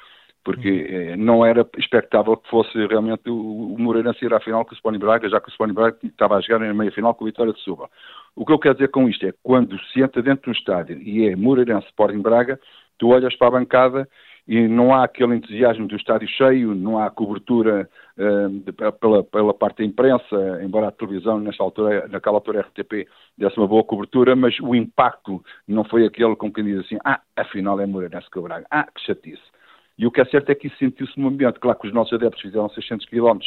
porque 0.44 0.86
eh, 0.88 1.16
não 1.16 1.44
era 1.44 1.66
expectável 1.76 2.36
que 2.36 2.48
fosse 2.48 2.86
realmente 2.86 3.28
o, 3.28 3.76
Moreirense 3.78 4.24
ir 4.24 4.32
à 4.32 4.40
final 4.40 4.64
com 4.64 4.72
o 4.72 4.74
Sporting 4.74 4.98
Braga, 4.98 5.28
já 5.28 5.40
que 5.40 5.48
o 5.48 5.50
Sporting 5.50 5.74
Braga 5.74 5.96
estava 6.02 6.36
a 6.36 6.40
jogar 6.40 6.60
na 6.60 6.72
meia-final 6.72 7.14
com 7.14 7.24
a 7.24 7.28
Vitória 7.28 7.52
de 7.52 7.60
Suba. 7.60 7.88
O 8.34 8.46
que 8.46 8.52
eu 8.52 8.58
quero 8.58 8.74
dizer 8.74 8.88
com 8.88 9.08
isto 9.08 9.26
é 9.26 9.32
que 9.32 9.38
quando 9.42 9.78
se 9.86 10.00
entra 10.00 10.22
dentro 10.22 10.44
de 10.44 10.50
um 10.50 10.52
estádio 10.52 10.98
e 11.02 11.28
é 11.28 11.36
Moreirense 11.36 11.86
Sporting 11.88 12.20
Braga, 12.20 12.58
tu 12.98 13.08
olhas 13.08 13.34
para 13.36 13.48
a 13.48 13.52
bancada 13.52 14.08
e 14.48 14.66
não 14.66 14.94
há 14.94 15.04
aquele 15.04 15.34
entusiasmo 15.34 15.86
do 15.86 15.94
estádio 15.94 16.26
cheio, 16.26 16.74
não 16.74 16.98
há 16.98 17.10
cobertura 17.10 17.88
uh, 18.16 18.92
pela, 18.98 19.22
pela 19.22 19.52
parte 19.52 19.78
da 19.78 19.84
imprensa, 19.84 20.60
embora 20.62 20.88
a 20.88 20.90
televisão 20.90 21.38
nesta 21.38 21.62
altura, 21.62 22.08
naquela 22.08 22.38
altura 22.38 22.62
RTP 22.62 23.06
desse 23.36 23.58
uma 23.58 23.66
boa 23.66 23.84
cobertura, 23.84 24.34
mas 24.34 24.58
o 24.60 24.74
impacto 24.74 25.44
não 25.66 25.84
foi 25.84 26.06
aquele 26.06 26.34
com 26.34 26.50
quem 26.50 26.64
diz 26.64 26.78
assim, 26.78 26.96
ah, 27.04 27.20
afinal 27.36 27.78
é 27.78 27.84
Moreirense 27.84 28.30
com 28.30 28.40
o 28.40 28.44
Braga, 28.44 28.66
ah, 28.70 28.84
que 28.84 29.02
chatice. 29.02 29.42
E 29.98 30.06
o 30.06 30.10
que 30.10 30.20
é 30.20 30.24
certo 30.24 30.50
é 30.50 30.54
que 30.54 30.68
isso 30.68 30.76
sentiu-se 30.78 31.18
no 31.18 31.28
ambiente. 31.28 31.58
Claro 31.58 31.78
que 31.78 31.88
os 31.88 31.92
nossos 31.92 32.12
adeptos 32.12 32.40
fizeram 32.40 32.68
600 32.70 33.06
km 33.06 33.38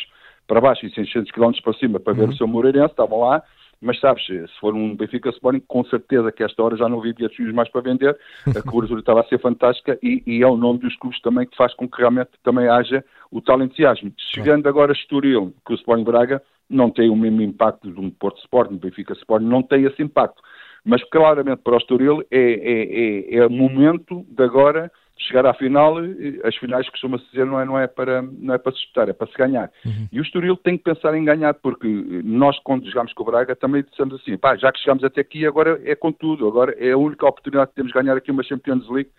para 0.47 0.59
baixo 0.59 0.85
e 0.85 0.93
600 0.93 1.31
km 1.31 1.51
para 1.63 1.73
cima 1.73 1.99
para 1.99 2.13
ver 2.13 2.23
uhum. 2.23 2.29
o 2.29 2.35
seu 2.35 2.47
Moreirense, 2.47 2.91
estavam 2.91 3.21
lá, 3.21 3.41
mas 3.81 3.99
sabes, 3.99 4.23
se 4.25 4.59
for 4.59 4.75
um 4.75 4.95
Benfica 4.95 5.29
Sporting, 5.29 5.61
com 5.67 5.83
certeza 5.85 6.31
que 6.31 6.43
esta 6.43 6.61
hora 6.61 6.77
já 6.77 6.87
não 6.87 6.99
havia 6.99 7.13
bilhetes 7.13 7.53
mais 7.53 7.69
para 7.69 7.81
vender, 7.81 8.15
a 8.45 8.61
cobertura 8.69 8.99
estava 8.99 9.21
a 9.21 9.23
ser 9.23 9.39
fantástica 9.39 9.97
e, 10.03 10.21
e, 10.27 10.43
é 10.43 10.47
o 10.47 10.55
nome 10.55 10.79
dos 10.79 10.95
clubes 10.97 11.19
também 11.21 11.47
que 11.47 11.57
faz 11.57 11.73
com 11.73 11.89
que 11.89 11.97
realmente 11.97 12.29
também 12.43 12.67
haja 12.67 13.03
o 13.31 13.41
tal 13.41 13.61
entusiasmo. 13.61 14.11
Chegando 14.35 14.67
agora 14.67 14.91
a 14.91 14.93
Estoril, 14.93 15.55
que 15.65 15.73
o 15.73 15.75
Sporting 15.75 16.03
Braga 16.03 16.43
não 16.69 16.91
tem 16.91 17.09
o 17.09 17.15
mesmo 17.15 17.41
impacto 17.41 17.91
de 17.91 17.99
um 17.99 18.11
Porto 18.11 18.39
Sporting, 18.39 18.77
Benfica 18.77 19.13
Sporting, 19.13 19.45
não 19.45 19.63
tem 19.63 19.85
esse 19.85 20.01
impacto. 20.01 20.41
Mas 20.85 21.03
claramente 21.05 21.61
para 21.63 21.73
o 21.73 21.77
Estoril 21.77 22.21
é, 22.29 22.39
é, 22.39 23.35
é, 23.35 23.37
é 23.37 23.47
o 23.47 23.49
momento 23.49 24.25
de 24.29 24.43
agora 24.43 24.91
chegar 25.17 25.45
à 25.45 25.53
final, 25.53 25.97
as 26.43 26.55
finais 26.57 26.89
costuma-se 26.89 27.25
dizer 27.25 27.45
não 27.45 27.59
é, 27.59 27.65
não, 27.65 27.79
é 27.79 27.87
para, 27.87 28.21
não 28.21 28.53
é 28.53 28.57
para 28.57 28.71
se 28.71 28.79
disputar, 28.79 29.09
é 29.09 29.13
para 29.13 29.27
se 29.27 29.37
ganhar. 29.37 29.71
Uhum. 29.85 30.07
E 30.11 30.19
o 30.19 30.23
Estoril 30.23 30.57
tem 30.57 30.77
que 30.77 30.83
pensar 30.83 31.15
em 31.15 31.23
ganhar, 31.23 31.53
porque 31.53 31.87
nós 32.23 32.57
quando 32.59 32.87
jogámos 32.87 33.13
com 33.13 33.23
o 33.23 33.25
Braga 33.25 33.55
também 33.55 33.83
dissemos 33.83 34.15
assim, 34.15 34.37
pá, 34.37 34.55
já 34.55 34.71
que 34.71 34.79
chegamos 34.79 35.03
até 35.03 35.21
aqui, 35.21 35.45
agora 35.45 35.79
é 35.83 35.95
com 35.95 36.11
tudo, 36.11 36.47
agora 36.47 36.75
é 36.79 36.91
a 36.91 36.97
única 36.97 37.25
oportunidade 37.27 37.69
que 37.69 37.75
temos 37.75 37.91
de 37.91 37.99
ganhar 37.99 38.17
aqui 38.17 38.31
uma 38.31 38.43
Champions 38.43 38.89
League, 38.89 39.11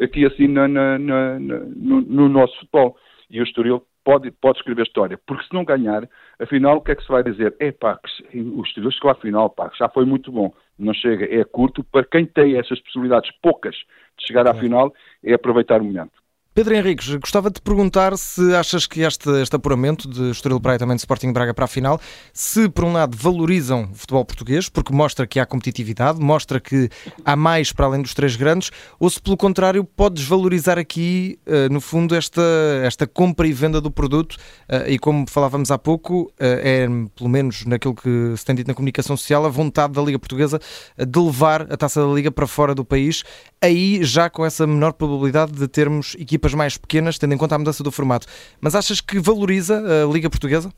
aqui 0.00 0.26
assim 0.26 0.48
na, 0.48 0.66
na, 0.66 0.98
na, 0.98 1.38
no, 1.38 2.00
no, 2.00 2.28
nosso 2.28 2.54
futebol. 2.58 2.96
E 3.30 3.40
o 3.40 3.44
Estoril 3.44 3.82
pode, 4.04 4.30
pode 4.32 4.58
escrever 4.58 4.82
história, 4.82 5.18
porque 5.26 5.44
se 5.44 5.54
não 5.54 5.64
ganhar, 5.64 6.08
afinal 6.38 6.76
o 6.76 6.80
que 6.80 6.92
é 6.92 6.94
que 6.94 7.02
se 7.02 7.08
vai 7.08 7.22
dizer? 7.22 7.54
É 7.58 7.72
pá, 7.72 7.98
o 8.34 8.62
Estoril 8.62 8.90
chegou 8.90 9.10
à 9.10 9.14
final, 9.14 9.50
pá, 9.50 9.70
já 9.78 9.88
foi 9.88 10.04
muito 10.04 10.30
bom 10.32 10.52
não 10.78 10.92
chega, 10.92 11.24
é 11.24 11.44
curto. 11.44 11.84
Para 11.84 12.04
quem 12.04 12.26
tem 12.26 12.58
essas 12.58 12.80
possibilidades 12.80 13.30
poucas 13.42 13.74
de 14.18 14.26
chegar 14.26 14.46
à 14.48 14.54
final, 14.54 14.92
é 15.22 15.34
aproveitar 15.34 15.80
o 15.80 15.84
momento. 15.84 16.23
Pedro 16.54 16.72
Henriques, 16.72 17.12
gostava 17.16 17.50
de 17.50 17.60
perguntar 17.60 18.16
se 18.16 18.54
achas 18.54 18.86
que 18.86 19.00
este, 19.00 19.28
este 19.42 19.56
apuramento 19.56 20.08
de 20.08 20.30
Estoril 20.30 20.60
Praia 20.60 20.78
também 20.78 20.94
de 20.94 21.00
Sporting 21.00 21.32
Braga 21.32 21.52
para 21.52 21.64
a 21.64 21.68
final, 21.68 22.00
se 22.32 22.68
por 22.68 22.84
um 22.84 22.92
lado 22.92 23.16
valorizam 23.16 23.88
o 23.90 23.94
futebol 23.96 24.24
português, 24.24 24.68
porque 24.68 24.94
mostra 24.94 25.26
que 25.26 25.40
há 25.40 25.46
competitividade, 25.46 26.20
mostra 26.20 26.60
que 26.60 26.88
há 27.24 27.34
mais 27.34 27.72
para 27.72 27.86
além 27.86 28.02
dos 28.02 28.14
três 28.14 28.36
grandes, 28.36 28.70
ou 29.00 29.10
se 29.10 29.20
pelo 29.20 29.36
contrário 29.36 29.82
pode 29.82 30.14
desvalorizar 30.14 30.78
aqui, 30.78 31.40
uh, 31.44 31.72
no 31.72 31.80
fundo, 31.80 32.14
esta, 32.14 32.40
esta 32.84 33.04
compra 33.04 33.48
e 33.48 33.52
venda 33.52 33.80
do 33.80 33.90
produto, 33.90 34.34
uh, 34.34 34.88
e 34.88 34.96
como 34.96 35.28
falávamos 35.28 35.72
há 35.72 35.78
pouco, 35.78 36.22
uh, 36.22 36.34
é, 36.38 36.86
pelo 37.16 37.30
menos 37.30 37.64
naquilo 37.64 37.96
que 37.96 38.32
se 38.36 38.44
tem 38.44 38.54
dito 38.54 38.68
na 38.68 38.74
comunicação 38.74 39.16
social, 39.16 39.44
a 39.44 39.48
vontade 39.48 39.94
da 39.94 40.02
Liga 40.02 40.20
Portuguesa 40.20 40.60
de 40.96 41.18
levar 41.18 41.62
a 41.62 41.76
taça 41.76 42.00
da 42.00 42.14
Liga 42.14 42.30
para 42.30 42.46
fora 42.46 42.76
do 42.76 42.84
país, 42.84 43.24
aí 43.60 44.04
já 44.04 44.30
com 44.30 44.46
essa 44.46 44.64
menor 44.68 44.92
probabilidade 44.92 45.50
de 45.50 45.66
termos 45.66 46.14
equipas 46.16 46.43
equipas 46.44 46.54
mais 46.54 46.76
pequenas, 46.76 47.18
tendo 47.18 47.34
em 47.34 47.38
conta 47.38 47.54
a 47.54 47.58
mudança 47.58 47.82
do 47.82 47.90
formato. 47.90 48.26
Mas 48.60 48.74
achas 48.74 49.00
que 49.00 49.18
valoriza 49.18 49.78
a 49.78 50.12
Liga 50.12 50.28
Portuguesa? 50.28 50.72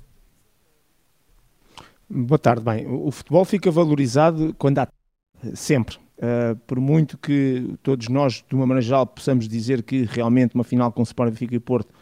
Boa 2.08 2.38
tarde. 2.38 2.62
Bem, 2.62 2.86
o 2.86 3.10
futebol 3.10 3.44
fica 3.44 3.70
valorizado 3.70 4.54
quando 4.58 4.78
há 4.78 4.88
sempre. 5.54 5.96
Uh, 6.16 6.56
por 6.66 6.80
muito 6.80 7.18
que 7.18 7.74
todos 7.82 8.08
nós, 8.08 8.44
de 8.48 8.54
uma 8.54 8.66
maneira 8.66 8.80
geral, 8.80 9.06
possamos 9.06 9.48
dizer 9.48 9.82
que 9.82 10.04
realmente 10.04 10.54
uma 10.54 10.64
final 10.64 10.90
com 10.90 11.02
Sport 11.02 11.30
Benfica 11.30 11.54
e 11.54 11.60
Porto 11.60 11.92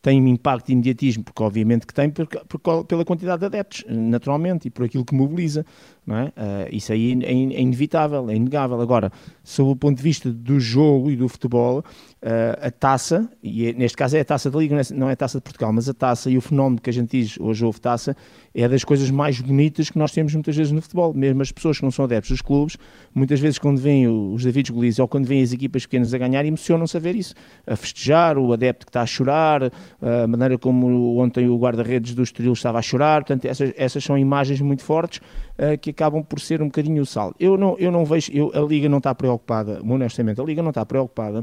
tem 0.00 0.22
um 0.22 0.28
impacto 0.28 0.66
de 0.66 0.72
imediatismo, 0.72 1.24
porque 1.24 1.42
obviamente 1.42 1.86
que 1.86 1.92
tem, 1.92 2.08
por, 2.08 2.26
por, 2.26 2.84
pela 2.84 3.04
quantidade 3.04 3.40
de 3.40 3.46
adeptos, 3.46 3.84
naturalmente, 3.88 4.68
e 4.68 4.70
por 4.70 4.84
aquilo 4.84 5.04
que 5.04 5.14
mobiliza. 5.14 5.66
Não 6.08 6.16
é? 6.16 6.24
Uh, 6.28 6.32
isso 6.72 6.90
aí 6.90 7.12
é, 7.22 7.26
é, 7.26 7.60
inevitável, 7.60 8.30
é 8.30 8.34
inegável. 8.34 8.80
Agora, 8.80 9.12
sob 9.44 9.72
o 9.72 9.76
ponto 9.76 9.98
de 9.98 10.02
vista 10.02 10.32
do 10.32 10.58
jogo 10.58 11.10
e 11.10 11.16
do 11.16 11.28
futebol, 11.28 11.80
uh, 11.80 12.66
a 12.66 12.70
taça, 12.70 13.30
e 13.42 13.66
é, 13.66 13.74
neste 13.74 13.94
caso 13.94 14.16
é 14.16 14.20
a 14.20 14.24
taça 14.24 14.50
da 14.50 14.58
Liga, 14.58 14.74
não 14.74 14.80
é, 14.80 14.84
não 14.94 15.10
é, 15.10 15.12
a 15.12 15.16
taça 15.16 15.36
de 15.36 15.42
Portugal, 15.42 15.70
mas 15.70 15.86
a 15.86 15.92
taça 15.92 16.30
e 16.30 16.38
o 16.38 16.40
fenómeno 16.40 16.80
que 16.80 16.88
a 16.88 16.92
gente 16.94 17.10
diz 17.10 17.38
hoje 17.38 17.62
houve 17.62 17.78
taça, 17.78 18.16
é 18.54 18.66
das 18.66 18.84
coisas 18.84 19.10
mais 19.10 19.38
bonitas 19.38 19.90
que 19.90 19.98
nós 19.98 20.10
temos 20.10 20.32
muitas 20.32 20.56
vezes 20.56 20.72
no 20.72 20.80
futebol. 20.80 21.12
Mesmo 21.12 21.42
as 21.42 21.52
pessoas 21.52 21.76
que 21.76 21.84
não 21.84 21.90
são 21.90 22.06
adeptos 22.06 22.30
dos 22.30 22.40
clubes, 22.40 22.78
muitas 23.14 23.38
vezes 23.38 23.58
quando 23.58 23.78
vêm 23.78 24.08
os 24.08 24.42
Davids 24.42 24.70
Golias 24.70 24.98
ou 24.98 25.06
quando 25.06 25.26
vêm 25.26 25.42
as 25.42 25.52
equipas 25.52 25.84
pequenas 25.84 26.14
a 26.14 26.16
ganhar, 26.16 26.42
emocionam-se 26.46 26.96
a 26.96 27.00
ver 27.00 27.16
isso, 27.16 27.34
a 27.66 27.76
festejar, 27.76 28.38
o 28.38 28.50
adepto 28.50 28.86
que 28.86 28.90
está 28.90 29.02
a 29.02 29.06
chorar, 29.06 29.64
a 30.00 30.26
maneira 30.26 30.56
como 30.56 31.18
ontem 31.18 31.46
o 31.50 31.58
guarda-redes 31.58 32.14
do 32.14 32.22
Estoril 32.22 32.54
estava 32.54 32.78
a 32.78 32.82
chorar, 32.82 33.24
portanto 33.24 33.44
essas, 33.44 33.74
essas 33.76 34.02
são 34.02 34.16
imagens 34.16 34.62
muito 34.62 34.82
fortes 34.82 35.20
uh, 35.58 35.76
que 35.78 35.97
acabam 35.98 36.22
por 36.22 36.38
ser 36.38 36.62
um 36.62 36.66
bocadinho 36.66 37.02
o 37.02 37.06
sal. 37.06 37.34
Eu 37.40 37.56
não, 37.56 37.76
eu 37.78 37.90
não 37.90 38.04
vejo, 38.04 38.30
eu, 38.32 38.52
a 38.54 38.60
Liga 38.60 38.88
não 38.88 38.98
está 38.98 39.12
preocupada, 39.12 39.80
honestamente, 39.82 40.40
a 40.40 40.44
Liga 40.44 40.62
não 40.62 40.70
está 40.70 40.86
preocupada 40.86 41.42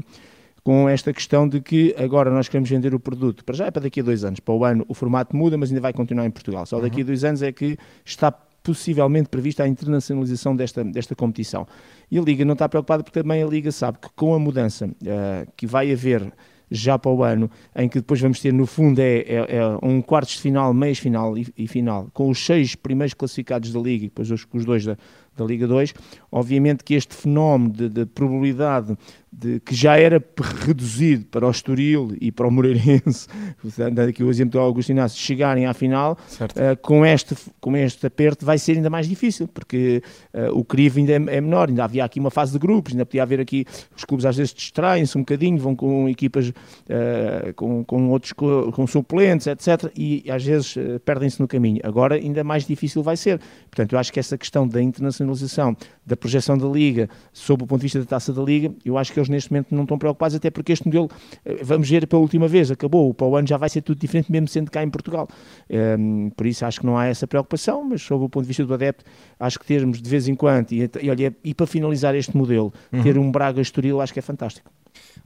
com 0.64 0.88
esta 0.88 1.12
questão 1.12 1.46
de 1.48 1.60
que 1.60 1.94
agora 1.96 2.30
nós 2.30 2.48
queremos 2.48 2.68
vender 2.68 2.92
o 2.92 2.98
produto. 2.98 3.44
Para 3.44 3.54
já 3.54 3.66
é 3.66 3.70
para 3.70 3.82
daqui 3.82 4.00
a 4.00 4.02
dois 4.02 4.24
anos. 4.24 4.40
Para 4.40 4.54
o 4.54 4.64
ano 4.64 4.84
o 4.88 4.94
formato 4.94 5.36
muda, 5.36 5.56
mas 5.56 5.68
ainda 5.68 5.80
vai 5.80 5.92
continuar 5.92 6.26
em 6.26 6.30
Portugal. 6.30 6.66
Só 6.66 6.80
daqui 6.80 6.96
a 6.96 7.00
uhum. 7.00 7.06
dois 7.06 7.22
anos 7.22 7.42
é 7.42 7.52
que 7.52 7.78
está 8.04 8.32
possivelmente 8.32 9.28
prevista 9.28 9.62
a 9.62 9.68
internacionalização 9.68 10.56
desta, 10.56 10.82
desta 10.82 11.14
competição. 11.14 11.68
E 12.10 12.18
a 12.18 12.22
Liga 12.22 12.44
não 12.44 12.54
está 12.54 12.68
preocupada 12.68 13.04
porque 13.04 13.22
também 13.22 13.40
a 13.40 13.46
Liga 13.46 13.70
sabe 13.70 13.98
que 13.98 14.08
com 14.16 14.34
a 14.34 14.40
mudança 14.40 14.86
uh, 14.86 15.52
que 15.56 15.68
vai 15.68 15.92
haver 15.92 16.32
já 16.70 16.98
para 16.98 17.10
o 17.10 17.22
ano, 17.22 17.50
em 17.74 17.88
que 17.88 17.98
depois 17.98 18.20
vamos 18.20 18.40
ter, 18.40 18.52
no 18.52 18.66
fundo, 18.66 18.98
é, 18.98 19.18
é, 19.18 19.56
é 19.56 19.78
um 19.82 20.02
quartos 20.02 20.34
de 20.34 20.40
final, 20.40 20.74
meios 20.74 20.98
final 20.98 21.36
e, 21.38 21.46
e, 21.56 21.66
final, 21.68 22.08
com 22.12 22.28
os 22.28 22.44
seis 22.44 22.74
primeiros 22.74 23.14
classificados 23.14 23.72
da 23.72 23.80
Liga 23.80 24.04
e 24.04 24.08
depois 24.08 24.30
os, 24.30 24.46
os 24.52 24.64
dois 24.64 24.84
da, 24.84 24.96
da 25.36 25.44
Liga 25.44 25.66
2, 25.66 25.94
obviamente 26.32 26.82
que 26.82 26.94
este 26.94 27.14
fenómeno 27.14 27.72
de, 27.72 27.88
de 27.88 28.06
probabilidade 28.06 28.96
de, 29.38 29.60
que 29.60 29.74
já 29.74 29.98
era 29.98 30.22
reduzido 30.64 31.26
para 31.26 31.46
o 31.46 31.50
Estoril 31.50 32.16
e 32.20 32.32
para 32.32 32.46
o 32.46 32.50
Moreirense, 32.50 33.28
dando 33.76 34.00
aqui 34.00 34.24
o 34.24 34.30
exemplo 34.30 34.52
do 34.52 34.60
Augusto 34.60 34.90
Inácio, 34.90 35.20
chegarem 35.20 35.66
à 35.66 35.74
final, 35.74 36.16
uh, 36.40 36.76
com, 36.80 37.04
este, 37.04 37.36
com 37.60 37.76
este 37.76 38.06
aperto 38.06 38.46
vai 38.46 38.56
ser 38.56 38.72
ainda 38.72 38.88
mais 38.88 39.06
difícil, 39.06 39.46
porque 39.46 40.02
uh, 40.32 40.58
o 40.58 40.64
crivo 40.64 40.98
ainda 40.98 41.12
é, 41.12 41.36
é, 41.36 41.40
menor, 41.40 41.68
ainda 41.68 41.84
havia 41.84 42.04
aqui 42.04 42.18
uma 42.18 42.30
fase 42.30 42.52
de 42.52 42.58
grupos, 42.58 42.94
ainda 42.94 43.04
podia 43.04 43.22
haver 43.22 43.38
aqui, 43.38 43.66
os 43.94 44.04
clubes 44.04 44.24
às 44.24 44.36
vezes 44.36 44.54
distraem-se 44.54 45.18
um 45.18 45.20
bocadinho, 45.20 45.58
vão 45.58 45.76
com 45.76 46.08
equipas, 46.08 46.48
uh, 46.48 47.52
com, 47.54 47.84
com 47.84 48.08
outros, 48.08 48.32
com 48.32 48.86
suplentes, 48.86 49.46
etc., 49.46 49.92
e 49.94 50.24
às 50.30 50.44
vezes 50.44 50.74
perdem-se 51.04 51.40
no 51.40 51.46
caminho. 51.46 51.80
Agora 51.84 52.14
ainda 52.14 52.42
mais 52.42 52.66
difícil 52.66 53.02
vai 53.02 53.16
ser. 53.16 53.38
Portanto, 53.70 53.92
eu 53.92 53.98
acho 53.98 54.12
que 54.12 54.18
essa 54.18 54.38
questão 54.38 54.66
da 54.66 54.80
internacionalização, 54.80 55.76
da 56.04 56.16
projeção 56.16 56.56
da 56.56 56.66
Liga, 56.66 57.08
sob 57.32 57.64
o 57.64 57.66
ponto 57.66 57.80
de 57.80 57.84
vista 57.84 57.98
da 57.98 58.06
taça 58.06 58.32
da 58.32 58.42
Liga, 58.42 58.72
eu 58.84 58.96
acho 58.96 59.12
que 59.12 59.18
eles 59.18 59.25
neste 59.28 59.50
momento 59.50 59.74
não 59.74 59.82
estão 59.82 59.98
preocupados, 59.98 60.36
até 60.36 60.50
porque 60.50 60.72
este 60.72 60.86
modelo, 60.86 61.08
eh, 61.44 61.58
vamos 61.62 61.88
ver 61.88 62.06
pela 62.06 62.20
última 62.20 62.48
vez, 62.48 62.70
acabou, 62.70 63.12
para 63.14 63.26
o 63.26 63.36
ano 63.36 63.46
já 63.46 63.56
vai 63.56 63.68
ser 63.68 63.82
tudo 63.82 63.98
diferente, 63.98 64.30
mesmo 64.30 64.48
sendo 64.48 64.70
cá 64.70 64.82
em 64.82 64.90
Portugal. 64.90 65.28
Um, 65.68 65.76
ehm, 65.76 66.30
por 66.30 66.46
isso 66.46 66.64
acho 66.64 66.80
que 66.80 66.86
não 66.86 66.96
há 66.96 67.06
essa 67.06 67.26
preocupação, 67.26 67.84
mas 67.84 68.02
sob 68.02 68.24
o 68.24 68.28
ponto 68.28 68.44
de 68.44 68.48
vista 68.48 68.64
do 68.64 68.74
adepto, 68.74 69.04
acho 69.38 69.58
que 69.58 69.66
termos 69.66 70.00
de 70.00 70.08
vez 70.08 70.28
em 70.28 70.34
quando, 70.34 70.72
e, 70.72 70.90
e, 71.02 71.10
olha, 71.10 71.34
e 71.44 71.54
para 71.54 71.66
finalizar 71.66 72.14
este 72.14 72.36
modelo, 72.36 72.72
uhum. 72.92 73.02
ter 73.02 73.18
um 73.18 73.30
Braga 73.30 73.60
Estoril, 73.60 74.00
acho 74.00 74.12
que 74.12 74.18
é 74.18 74.22
fantástico. 74.22 74.70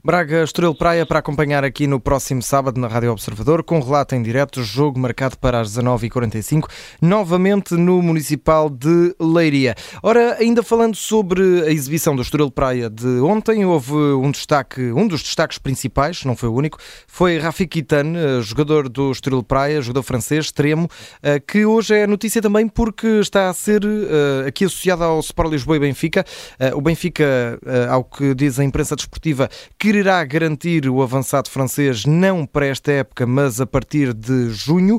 Braga 0.03 0.43
Estoril 0.43 0.73
Praia 0.73 1.05
para 1.05 1.19
acompanhar 1.19 1.63
aqui 1.63 1.85
no 1.85 1.99
próximo 1.99 2.41
sábado 2.41 2.81
na 2.81 2.87
Rádio 2.87 3.11
Observador, 3.11 3.61
com 3.63 3.79
relato 3.79 4.15
em 4.15 4.23
direto, 4.23 4.63
jogo 4.63 4.97
marcado 4.97 5.37
para 5.37 5.59
as 5.59 5.77
19h45, 5.77 6.67
novamente 6.99 7.75
no 7.75 8.01
Municipal 8.01 8.67
de 8.67 9.15
Leiria. 9.21 9.75
Ora, 10.01 10.37
ainda 10.39 10.63
falando 10.63 10.95
sobre 10.95 11.61
a 11.67 11.71
exibição 11.71 12.15
do 12.15 12.23
Estoril 12.23 12.49
Praia 12.49 12.89
de 12.89 13.05
ontem, 13.19 13.63
houve 13.63 13.93
um 13.93 14.31
destaque, 14.31 14.91
um 14.91 15.07
dos 15.07 15.21
destaques 15.21 15.59
principais, 15.59 16.25
não 16.25 16.35
foi 16.35 16.49
o 16.49 16.53
único, 16.55 16.79
foi 17.05 17.37
Rafi 17.37 17.67
Kitane, 17.67 18.17
eh, 18.17 18.41
jogador 18.41 18.89
do 18.89 19.11
Estoril 19.11 19.43
Praia, 19.43 19.83
jogador 19.83 20.01
francês, 20.01 20.45
extremo, 20.45 20.89
eh, 21.21 21.39
que 21.39 21.63
hoje 21.63 21.93
é 21.93 22.07
notícia 22.07 22.41
também 22.41 22.67
porque 22.67 23.05
está 23.19 23.49
a 23.49 23.53
ser 23.53 23.83
eh, 23.83 24.47
aqui 24.47 24.65
associado 24.65 25.03
ao 25.03 25.19
Sport 25.19 25.51
Lisboa 25.51 25.77
e 25.77 25.79
Benfica. 25.79 26.25
O 26.73 26.81
Benfica, 26.81 27.59
ao 27.89 28.03
que 28.03 28.33
diz 28.33 28.59
a 28.59 28.63
imprensa 28.63 28.95
desportiva, 28.95 29.47
quererá 29.91 30.23
garantir 30.23 30.87
o 30.87 31.03
avançado 31.03 31.49
francês 31.49 32.05
não 32.05 32.45
para 32.45 32.65
esta 32.65 32.93
época, 32.93 33.27
mas 33.27 33.59
a 33.59 33.65
partir 33.65 34.13
de 34.13 34.49
junho. 34.49 34.97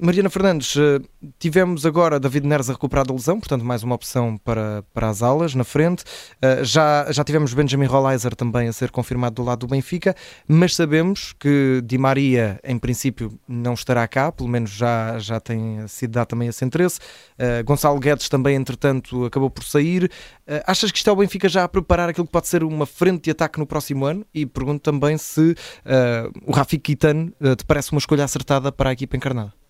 Mariana 0.00 0.30
Fernandes, 0.30 0.76
uh, 0.76 1.04
tivemos 1.38 1.86
agora 1.86 2.18
David 2.20 2.46
Neres 2.46 2.68
a 2.68 2.72
recuperar 2.72 3.06
da 3.06 3.14
lesão, 3.14 3.38
portanto, 3.38 3.64
mais 3.64 3.82
uma 3.82 3.94
opção 3.94 4.36
para, 4.38 4.84
para 4.92 5.08
as 5.08 5.22
alas 5.22 5.54
na 5.54 5.64
frente. 5.64 6.02
Uh, 6.02 6.64
já, 6.64 7.10
já 7.10 7.24
tivemos 7.24 7.54
Benjamin 7.54 7.86
Rollizer 7.86 8.34
também 8.34 8.68
a 8.68 8.72
ser 8.72 8.90
confirmado 8.90 9.36
do 9.36 9.42
lado 9.42 9.60
do 9.60 9.66
Benfica, 9.66 10.14
mas 10.46 10.74
sabemos 10.74 11.32
que 11.38 11.82
Di 11.84 11.98
Maria, 11.98 12.60
em 12.64 12.78
princípio, 12.78 13.38
não 13.48 13.74
estará 13.74 14.06
cá, 14.06 14.30
pelo 14.30 14.48
menos 14.48 14.70
já, 14.70 15.18
já 15.18 15.40
tem 15.40 15.86
sido 15.88 16.12
dado 16.12 16.28
também 16.28 16.48
esse 16.48 16.64
interesse. 16.64 16.98
Uh, 17.38 17.64
Gonçalo 17.64 17.98
Guedes 17.98 18.28
também, 18.28 18.56
entretanto, 18.56 19.24
acabou 19.24 19.50
por 19.50 19.64
sair. 19.64 20.10
achas 20.66 20.90
que 20.90 20.98
está 20.98 21.12
o 21.12 21.16
Benfica 21.16 21.48
já 21.48 21.64
a 21.64 21.68
preparar 21.68 22.08
aquilo 22.08 22.26
que 22.26 22.32
pode 22.32 22.48
ser 22.48 22.62
uma 22.62 22.86
frente 22.86 23.24
de 23.24 23.30
ataque 23.30 23.58
no 23.58 23.66
próximo 23.66 24.04
ano? 24.04 24.26
E 24.34 24.46
pergunto 24.46 24.80
também 24.80 25.16
se 25.18 25.54
o 26.46 26.52
Rafi 26.52 26.78
Kitan 26.78 27.28
te 27.56 27.64
parece 27.64 27.92
uma 27.92 27.98
escolha 27.98 28.24
acertada 28.24 28.70
para 28.70 28.90
a 28.90 28.92
equipa 28.92 29.16
encarnada. 29.16 29.63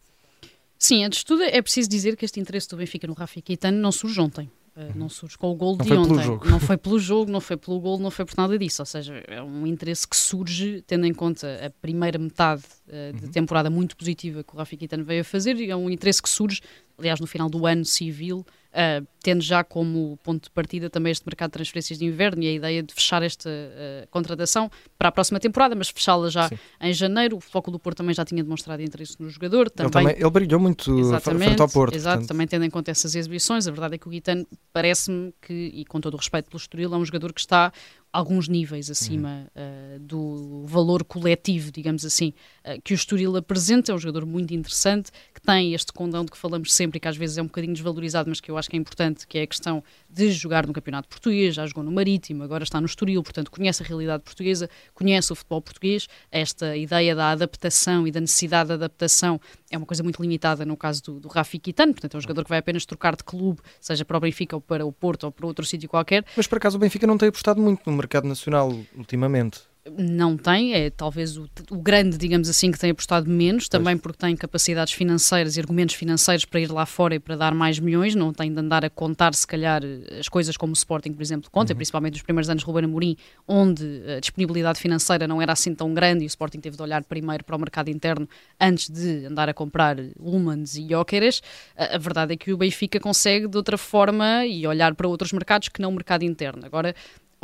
Sim, 0.84 1.02
antes 1.02 1.20
de 1.20 1.24
tudo 1.24 1.42
é 1.42 1.62
preciso 1.62 1.88
dizer 1.88 2.14
que 2.14 2.26
este 2.26 2.38
interesse 2.38 2.68
do 2.68 2.76
Benfica 2.76 3.06
no 3.06 3.14
Rafa 3.14 3.40
Quitano 3.40 3.78
não 3.78 3.90
surge 3.90 4.20
ontem. 4.20 4.50
Uh, 4.76 4.92
não 4.94 5.08
surge 5.08 5.38
com 5.38 5.50
o 5.50 5.54
gol 5.54 5.78
de 5.78 5.90
ontem. 5.94 6.26
Não 6.44 6.60
foi 6.60 6.76
pelo 6.76 6.98
jogo, 6.98 7.32
não 7.32 7.40
foi 7.40 7.56
pelo 7.56 7.80
gol, 7.80 7.98
não 7.98 8.10
foi 8.10 8.26
por 8.26 8.36
nada 8.36 8.58
disso. 8.58 8.82
Ou 8.82 8.86
seja, 8.86 9.14
é 9.26 9.42
um 9.42 9.66
interesse 9.66 10.06
que 10.06 10.14
surge 10.14 10.84
tendo 10.86 11.06
em 11.06 11.14
conta 11.14 11.48
a 11.64 11.70
primeira 11.70 12.18
metade 12.18 12.64
uh, 12.86 13.16
de 13.16 13.24
uhum. 13.24 13.30
temporada 13.30 13.70
muito 13.70 13.96
positiva 13.96 14.44
que 14.44 14.54
o 14.54 14.58
Rafa 14.58 14.76
Quitano 14.76 15.04
veio 15.04 15.22
a 15.22 15.24
fazer 15.24 15.56
e 15.56 15.70
é 15.70 15.76
um 15.76 15.88
interesse 15.88 16.20
que 16.20 16.28
surge, 16.28 16.60
aliás, 16.98 17.18
no 17.18 17.26
final 17.26 17.48
do 17.48 17.64
ano 17.64 17.86
civil, 17.86 18.44
uh, 18.74 19.06
tendo 19.24 19.42
já 19.42 19.64
como 19.64 20.18
ponto 20.22 20.44
de 20.44 20.50
partida 20.50 20.90
também 20.90 21.10
este 21.10 21.24
mercado 21.26 21.48
de 21.48 21.54
transferências 21.54 21.98
de 21.98 22.04
inverno 22.04 22.42
e 22.42 22.46
a 22.46 22.52
ideia 22.52 22.82
de 22.82 22.92
fechar 22.92 23.22
esta 23.22 23.48
uh, 23.48 24.06
contratação 24.10 24.70
para 24.98 25.08
a 25.08 25.12
próxima 25.12 25.40
temporada, 25.40 25.74
mas 25.74 25.88
fechá-la 25.88 26.28
já 26.28 26.50
Sim. 26.50 26.58
em 26.78 26.92
janeiro. 26.92 27.38
O 27.38 27.40
Foco 27.40 27.70
do 27.70 27.78
Porto 27.78 27.96
também 27.96 28.14
já 28.14 28.22
tinha 28.22 28.44
demonstrado 28.44 28.82
interesse 28.82 29.16
no 29.18 29.30
jogador. 29.30 29.70
Também, 29.70 29.86
ele, 29.86 29.92
também, 29.92 30.22
ele 30.22 30.30
brilhou 30.30 30.60
muito 30.60 30.92
frente 31.22 31.62
ao 31.62 31.68
Porto. 31.70 31.94
Exato, 31.94 32.18
portanto. 32.18 32.28
também 32.28 32.46
tendo 32.46 32.66
em 32.66 32.70
conta 32.70 32.90
essas 32.90 33.14
exibições. 33.14 33.66
A 33.66 33.70
verdade 33.70 33.94
é 33.94 33.98
que 33.98 34.06
o 34.06 34.10
Guitano 34.10 34.46
parece-me 34.74 35.32
que, 35.40 35.54
e 35.72 35.86
com 35.86 36.02
todo 36.02 36.12
o 36.12 36.16
respeito 36.18 36.50
pelo 36.50 36.60
Estoril, 36.60 36.92
é 36.92 36.96
um 36.98 37.04
jogador 37.04 37.32
que 37.32 37.40
está 37.40 37.72
alguns 38.14 38.46
níveis 38.46 38.88
acima 38.88 39.50
uhum. 39.56 39.96
uh, 39.96 39.98
do 39.98 40.64
valor 40.66 41.02
coletivo, 41.02 41.72
digamos 41.72 42.04
assim, 42.04 42.32
uh, 42.64 42.80
que 42.82 42.92
o 42.92 42.96
Estoril 42.96 43.36
apresenta. 43.36 43.90
É 43.90 43.94
um 43.94 43.98
jogador 43.98 44.24
muito 44.24 44.54
interessante, 44.54 45.10
que 45.34 45.40
tem 45.40 45.74
este 45.74 45.92
condão 45.92 46.24
de 46.24 46.30
que 46.30 46.38
falamos 46.38 46.72
sempre 46.72 46.98
e 46.98 47.00
que 47.00 47.08
às 47.08 47.16
vezes 47.16 47.38
é 47.38 47.42
um 47.42 47.46
bocadinho 47.46 47.74
desvalorizado, 47.74 48.28
mas 48.28 48.40
que 48.40 48.50
eu 48.50 48.56
acho 48.56 48.70
que 48.70 48.76
é 48.76 48.78
importante, 48.78 49.13
que 49.26 49.38
é 49.38 49.42
a 49.42 49.46
questão 49.46 49.82
de 50.08 50.30
jogar 50.32 50.66
no 50.66 50.72
Campeonato 50.72 51.08
Português, 51.08 51.54
já 51.54 51.66
jogou 51.66 51.84
no 51.84 51.92
Marítimo, 51.92 52.42
agora 52.42 52.64
está 52.64 52.80
no 52.80 52.86
Estoril, 52.86 53.22
portanto 53.22 53.50
conhece 53.50 53.82
a 53.82 53.86
realidade 53.86 54.22
portuguesa, 54.22 54.68
conhece 54.92 55.32
o 55.32 55.36
futebol 55.36 55.60
português. 55.60 56.08
Esta 56.30 56.76
ideia 56.76 57.14
da 57.14 57.30
adaptação 57.30 58.06
e 58.06 58.10
da 58.10 58.20
necessidade 58.20 58.68
de 58.68 58.74
adaptação 58.74 59.40
é 59.70 59.76
uma 59.76 59.86
coisa 59.86 60.02
muito 60.02 60.20
limitada 60.22 60.64
no 60.64 60.76
caso 60.76 61.02
do, 61.02 61.20
do 61.20 61.28
Rafi 61.28 61.58
Quitano, 61.58 61.92
portanto 61.92 62.14
é 62.14 62.18
um 62.18 62.20
jogador 62.20 62.44
que 62.44 62.50
vai 62.50 62.58
apenas 62.58 62.84
trocar 62.86 63.16
de 63.16 63.24
clube, 63.24 63.60
seja 63.80 64.04
para 64.04 64.16
o 64.16 64.20
Benfica 64.20 64.56
ou 64.56 64.60
para 64.60 64.84
o 64.84 64.92
Porto 64.92 65.24
ou 65.24 65.32
para 65.32 65.46
outro 65.46 65.64
sítio 65.64 65.88
qualquer. 65.88 66.24
Mas 66.36 66.46
por 66.46 66.56
acaso 66.56 66.76
o 66.76 66.80
Benfica 66.80 67.06
não 67.06 67.18
tem 67.18 67.28
apostado 67.28 67.60
muito 67.60 67.88
no 67.88 67.96
mercado 67.96 68.26
nacional 68.26 68.72
ultimamente. 68.96 69.73
Não 69.90 70.36
tem, 70.36 70.72
é 70.72 70.88
talvez 70.88 71.36
o, 71.36 71.48
o, 71.70 71.78
grande, 71.78 72.16
digamos 72.16 72.48
assim, 72.48 72.70
que 72.70 72.78
tem 72.78 72.90
apostado 72.90 73.28
menos, 73.28 73.68
também 73.68 73.98
porque 73.98 74.18
tem 74.18 74.34
capacidades 74.34 74.94
financeiras 74.94 75.56
e 75.56 75.60
argumentos 75.60 75.94
financeiros 75.94 76.46
para 76.46 76.60
ir 76.60 76.70
lá 76.70 76.86
fora 76.86 77.14
e 77.14 77.18
para 77.18 77.36
dar 77.36 77.54
mais 77.54 77.78
milhões, 77.78 78.14
não 78.14 78.32
tem 78.32 78.52
de 78.52 78.58
andar 78.58 78.82
a 78.84 78.88
contar, 78.88 79.34
se 79.34 79.46
calhar, 79.46 79.82
as 80.18 80.28
coisas 80.28 80.56
como 80.56 80.72
o 80.72 80.74
Sporting, 80.76 81.12
por 81.12 81.22
exemplo, 81.22 81.50
conta, 81.50 81.72
uhum. 81.72 81.76
principalmente 81.76 82.14
nos 82.14 82.22
primeiros 82.22 82.48
anos 82.48 82.62
de 82.62 82.66
Ruben 82.66 82.84
Amorim, 82.84 83.16
onde 83.46 84.02
a 84.16 84.20
disponibilidade 84.20 84.80
financeira 84.80 85.28
não 85.28 85.40
era 85.42 85.52
assim 85.52 85.74
tão 85.74 85.92
grande 85.92 86.24
e 86.24 86.26
o 86.26 86.28
Sporting 86.28 86.60
teve 86.60 86.76
de 86.76 86.82
olhar 86.82 87.04
primeiro 87.04 87.44
para 87.44 87.54
o 87.54 87.58
mercado 87.58 87.90
interno 87.90 88.26
antes 88.58 88.88
de 88.88 89.26
andar 89.26 89.50
a 89.50 89.54
comprar 89.54 89.96
Lumans 90.18 90.76
e 90.76 90.88
Jóqueres. 90.88 91.42
A, 91.76 91.96
a 91.96 91.98
verdade 91.98 92.32
é 92.32 92.36
que 92.36 92.52
o 92.54 92.56
Benfica 92.56 92.98
consegue, 92.98 93.46
de 93.46 93.56
outra 93.56 93.76
forma, 93.76 94.46
e 94.46 94.66
olhar 94.66 94.94
para 94.94 95.06
outros 95.06 95.32
mercados 95.32 95.68
que 95.68 95.82
não 95.82 95.90
o 95.90 95.92
mercado 95.92 96.22
interno. 96.22 96.64
Agora, 96.64 96.94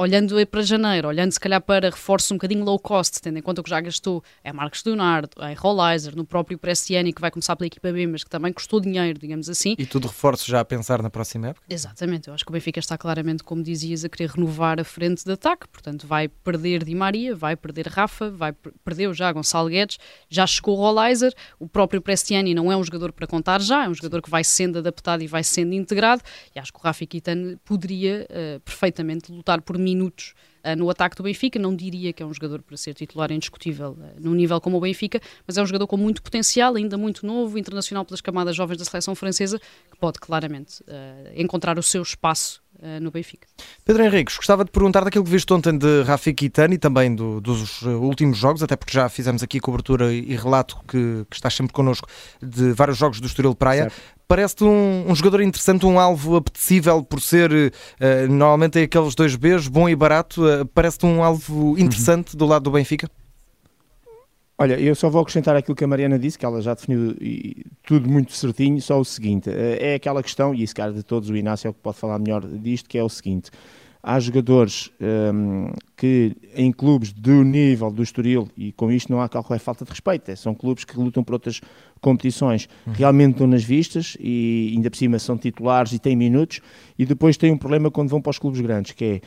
olhando 0.00 0.34
para 0.46 0.62
janeiro, 0.62 1.08
olhando 1.08 1.30
se 1.30 1.38
calhar 1.38 1.60
para 1.60 1.90
reforços 1.90 2.30
um 2.30 2.36
bocadinho 2.36 2.64
low 2.64 2.78
cost, 2.78 3.20
tendo 3.20 3.38
em 3.38 3.42
conta 3.42 3.60
o 3.60 3.64
que 3.64 3.68
já 3.68 3.80
gastou 3.80 4.24
é 4.42 4.50
Marcos 4.50 4.82
Leonardo, 4.82 5.28
é 5.40 5.52
Rollizer, 5.52 6.16
no 6.16 6.24
próprio 6.24 6.58
Prestiani, 6.58 7.12
que 7.12 7.20
vai 7.20 7.30
começar 7.30 7.54
pela 7.54 7.66
equipa 7.66 7.92
B, 7.92 8.06
mas 8.06 8.24
que 8.24 8.30
também 8.30 8.50
custou 8.50 8.80
dinheiro, 8.80 9.18
digamos 9.18 9.50
assim. 9.50 9.74
E 9.78 9.84
tudo 9.84 10.08
reforços 10.08 10.46
já 10.46 10.60
a 10.60 10.64
pensar 10.64 11.02
na 11.02 11.10
próxima 11.10 11.48
época? 11.48 11.66
Exatamente, 11.68 12.28
eu 12.28 12.34
acho 12.34 12.44
que 12.44 12.50
o 12.50 12.52
Benfica 12.52 12.80
está 12.80 12.96
claramente, 12.96 13.44
como 13.44 13.62
dizias, 13.62 14.02
a 14.02 14.08
querer 14.08 14.30
renovar 14.30 14.80
a 14.80 14.84
frente 14.84 15.22
de 15.22 15.32
ataque, 15.32 15.68
portanto 15.68 16.06
vai 16.06 16.28
perder 16.28 16.82
Di 16.82 16.94
Maria, 16.94 17.36
vai 17.36 17.54
perder 17.54 17.86
Rafa, 17.86 18.30
vai 18.30 18.54
perdeu 18.82 19.12
já 19.12 19.30
Gonçalo 19.30 19.68
Guedes, 19.68 19.98
já 20.30 20.46
chegou 20.46 20.78
o 20.78 20.80
Rollizer, 20.80 21.34
o 21.58 21.68
próprio 21.68 22.00
Prestiani 22.00 22.54
não 22.54 22.72
é 22.72 22.76
um 22.76 22.82
jogador 22.82 23.12
para 23.12 23.26
contar 23.26 23.60
já, 23.60 23.84
é 23.84 23.88
um 23.88 23.94
jogador 23.94 24.22
que 24.22 24.30
vai 24.30 24.44
sendo 24.44 24.78
adaptado 24.78 25.22
e 25.22 25.26
vai 25.26 25.44
sendo 25.44 25.74
integrado, 25.74 26.22
e 26.54 26.58
acho 26.58 26.72
que 26.72 26.78
o 26.78 26.82
Rafa 26.82 27.04
Kitano 27.04 27.58
poderia 27.66 28.26
uh, 28.30 28.60
perfeitamente 28.60 29.30
lutar 29.30 29.60
por 29.60 29.76
mim 29.76 29.89
minutos 29.90 30.34
uh, 30.64 30.76
no 30.76 30.88
ataque 30.88 31.16
do 31.16 31.22
Benfica. 31.22 31.58
Não 31.58 31.74
diria 31.74 32.12
que 32.12 32.22
é 32.22 32.26
um 32.26 32.32
jogador 32.32 32.62
para 32.62 32.76
ser 32.76 32.94
titular 32.94 33.30
indiscutível 33.32 33.90
uh, 33.98 34.20
num 34.20 34.34
nível 34.34 34.60
como 34.60 34.76
o 34.76 34.80
Benfica, 34.80 35.20
mas 35.46 35.56
é 35.56 35.62
um 35.62 35.66
jogador 35.66 35.86
com 35.86 35.96
muito 35.96 36.22
potencial, 36.22 36.76
ainda 36.76 36.96
muito 36.96 37.26
novo, 37.26 37.58
internacional 37.58 38.04
pelas 38.04 38.20
camadas 38.20 38.54
jovens 38.54 38.78
da 38.78 38.84
seleção 38.84 39.14
francesa, 39.14 39.58
que 39.58 39.98
pode 39.98 40.18
claramente 40.20 40.82
uh, 40.82 40.86
encontrar 41.34 41.78
o 41.78 41.82
seu 41.82 42.02
espaço 42.02 42.62
no 43.02 43.10
Benfica. 43.10 43.46
Pedro 43.84 44.02
Henriques, 44.02 44.38
gostava 44.38 44.64
de 44.64 44.70
perguntar 44.70 45.04
daquilo 45.04 45.22
que 45.22 45.30
viste 45.30 45.52
ontem 45.52 45.76
de 45.76 46.02
Rafi 46.02 46.32
Kitani 46.32 46.76
e 46.76 46.78
também 46.78 47.14
do, 47.14 47.38
dos 47.38 47.82
últimos 47.82 48.38
jogos, 48.38 48.62
até 48.62 48.74
porque 48.74 48.94
já 48.94 49.06
fizemos 49.10 49.42
aqui 49.42 49.60
cobertura 49.60 50.10
e 50.10 50.34
relato 50.34 50.78
que, 50.88 51.26
que 51.28 51.36
estás 51.36 51.52
sempre 51.52 51.74
connosco 51.74 52.08
de 52.40 52.72
vários 52.72 52.96
jogos 52.96 53.20
do 53.20 53.26
Estoril 53.26 53.54
Praia. 53.54 53.90
Certo 53.90 54.19
parece-te 54.30 54.62
um, 54.62 55.10
um, 55.10 55.14
jogador 55.16 55.40
interessante, 55.40 55.84
um 55.84 55.98
alvo 55.98 56.36
apetecível 56.36 57.02
por 57.02 57.20
ser 57.20 57.50
uh, 57.50 58.32
normalmente 58.32 58.78
é 58.78 58.84
aqueles 58.84 59.16
dois 59.16 59.34
Bs, 59.34 59.66
bom 59.66 59.88
e 59.88 59.96
barato. 59.96 60.46
Uh, 60.46 60.64
parece-te 60.66 61.04
um 61.04 61.24
alvo 61.24 61.76
interessante 61.76 62.34
uhum. 62.34 62.38
do 62.38 62.46
lado 62.46 62.62
do 62.62 62.70
Benfica? 62.70 63.10
Olha, 64.56 64.78
eu 64.78 64.94
só 64.94 65.10
vou 65.10 65.22
acrescentar 65.22 65.56
aquilo 65.56 65.74
que 65.74 65.82
a 65.82 65.86
Mariana 65.88 66.16
disse, 66.16 66.38
que 66.38 66.46
ela 66.46 66.62
já 66.62 66.74
definiu 66.74 67.16
tudo 67.82 68.08
muito 68.08 68.32
certinho, 68.32 68.80
só 68.80 69.00
o 69.00 69.04
seguinte, 69.04 69.50
é 69.50 69.94
aquela 69.94 70.22
questão, 70.22 70.54
e 70.54 70.62
esse 70.62 70.74
cara 70.74 70.92
de 70.92 71.02
todos, 71.02 71.30
o 71.30 71.34
Inácio 71.34 71.66
é 71.66 71.70
o 71.70 71.74
que 71.74 71.80
pode 71.80 71.96
falar 71.96 72.18
melhor 72.18 72.46
disto, 72.46 72.86
que 72.86 72.98
é 72.98 73.02
o 73.02 73.08
seguinte, 73.08 73.50
há 74.02 74.18
jogadores 74.18 74.90
um, 75.00 75.70
que 75.96 76.36
em 76.54 76.72
clubes 76.72 77.12
do 77.12 77.44
nível 77.44 77.90
do 77.90 78.02
Estoril, 78.02 78.48
e 78.56 78.72
com 78.72 78.90
isto 78.90 79.12
não 79.12 79.20
há 79.20 79.28
qualquer 79.28 79.58
falta 79.58 79.84
de 79.84 79.90
respeito, 79.90 80.30
é, 80.30 80.36
são 80.36 80.54
clubes 80.54 80.84
que 80.84 80.98
lutam 80.98 81.22
por 81.22 81.34
outras 81.34 81.60
competições, 82.00 82.68
uhum. 82.86 82.92
realmente 82.94 83.32
estão 83.32 83.46
nas 83.46 83.62
vistas 83.62 84.16
e 84.18 84.72
ainda 84.74 84.90
por 84.90 84.96
cima 84.96 85.18
são 85.18 85.36
titulares 85.36 85.92
e 85.92 85.98
têm 85.98 86.16
minutos, 86.16 86.60
e 86.98 87.04
depois 87.04 87.36
têm 87.36 87.52
um 87.52 87.58
problema 87.58 87.90
quando 87.90 88.08
vão 88.08 88.20
para 88.20 88.30
os 88.30 88.38
clubes 88.38 88.60
grandes, 88.60 88.92
que 88.92 89.04
é 89.04 89.20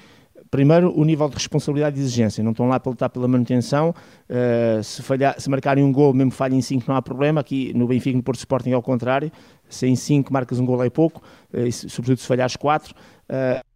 Primeiro, 0.54 0.94
o 0.96 1.04
nível 1.04 1.28
de 1.30 1.34
responsabilidade 1.34 2.00
e 2.00 2.04
exigência. 2.04 2.44
Não 2.44 2.52
estão 2.52 2.68
lá 2.68 2.80
para 2.80 2.92
lutar 2.92 3.10
pela 3.10 3.28
manutenção. 3.28 3.90
Uh, 4.30 4.84
se, 4.84 5.02
falhar, 5.02 5.34
se 5.42 5.50
marcarem 5.50 5.84
um 5.84 5.92
gol, 5.92 6.14
mesmo 6.14 6.30
falhem 6.30 6.60
em 6.60 6.62
5, 6.62 6.86
não 6.88 6.96
há 6.96 7.02
problema. 7.02 7.42
Aqui 7.42 7.74
no 7.74 7.88
Benfica, 7.88 8.16
no 8.16 8.22
Porto 8.22 8.38
Sporting, 8.38 8.70
é 8.70 8.74
ao 8.74 8.82
contrário. 8.84 9.32
Se 9.68 9.88
em 9.88 9.96
5 9.96 10.32
marcas 10.32 10.60
um 10.60 10.66
gol 10.68 10.84
é 10.84 10.92
pouco, 10.92 11.24
uh, 11.52 11.72
sobretudo 11.72 12.20
se 12.20 12.28
falhares 12.28 12.56
4. 12.56 12.94
Uh, 12.94 13.73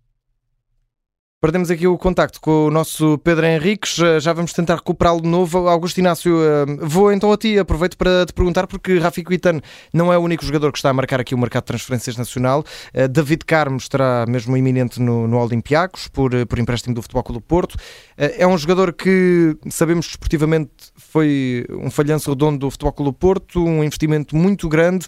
Perdemos 1.40 1.70
aqui 1.70 1.86
o 1.86 1.96
contacto 2.00 2.42
com 2.42 2.66
o 2.66 2.72
nosso 2.72 3.20
Pedro 3.20 3.46
Henriques, 3.46 3.98
já 4.20 4.34
vamos 4.34 4.54
tentar 4.54 4.78
recuperá-lo 4.78 5.22
de 5.22 5.28
novo. 5.28 5.68
Augusto 5.68 6.00
Inácio, 6.00 6.36
eh, 6.42 6.66
vou 6.82 7.14
então 7.14 7.32
a 7.32 7.38
ti, 7.38 7.60
aproveito 7.60 7.96
para 7.96 8.26
te 8.26 8.34
perguntar, 8.34 8.66
porque 8.66 8.98
Rafi 8.98 9.24
Cuitano 9.24 9.62
não 9.94 10.12
é 10.12 10.18
o 10.18 10.22
único 10.22 10.44
jogador 10.44 10.72
que 10.72 10.80
está 10.80 10.90
a 10.90 10.94
marcar 10.94 11.20
aqui 11.20 11.36
o 11.36 11.38
mercado 11.38 11.62
de 11.62 11.68
transferências 11.68 12.18
nacional. 12.18 12.64
Eh, 12.92 13.08
David 13.08 13.46
Carmo 13.46 13.78
estará 13.78 14.26
mesmo 14.28 14.58
iminente 14.58 15.00
no, 15.00 15.28
no 15.28 15.38
Olympiacos, 15.38 16.08
por, 16.08 16.34
eh, 16.34 16.44
por 16.44 16.58
empréstimo 16.58 16.96
do 16.96 17.04
Futebol 17.04 17.22
Clube 17.22 17.40
do 17.40 17.46
Porto. 17.46 17.78
É 18.18 18.48
um 18.48 18.58
jogador 18.58 18.92
que, 18.92 19.56
sabemos 19.70 20.08
desportivamente, 20.08 20.72
foi 20.96 21.68
um 21.70 21.92
falhanço 21.92 22.32
redondo 22.32 22.58
do 22.58 22.72
Futebol 22.72 22.94
Clube 22.94 23.12
do 23.12 23.14
Porto, 23.14 23.64
um 23.64 23.84
investimento 23.84 24.36
muito 24.36 24.68
grande. 24.68 25.06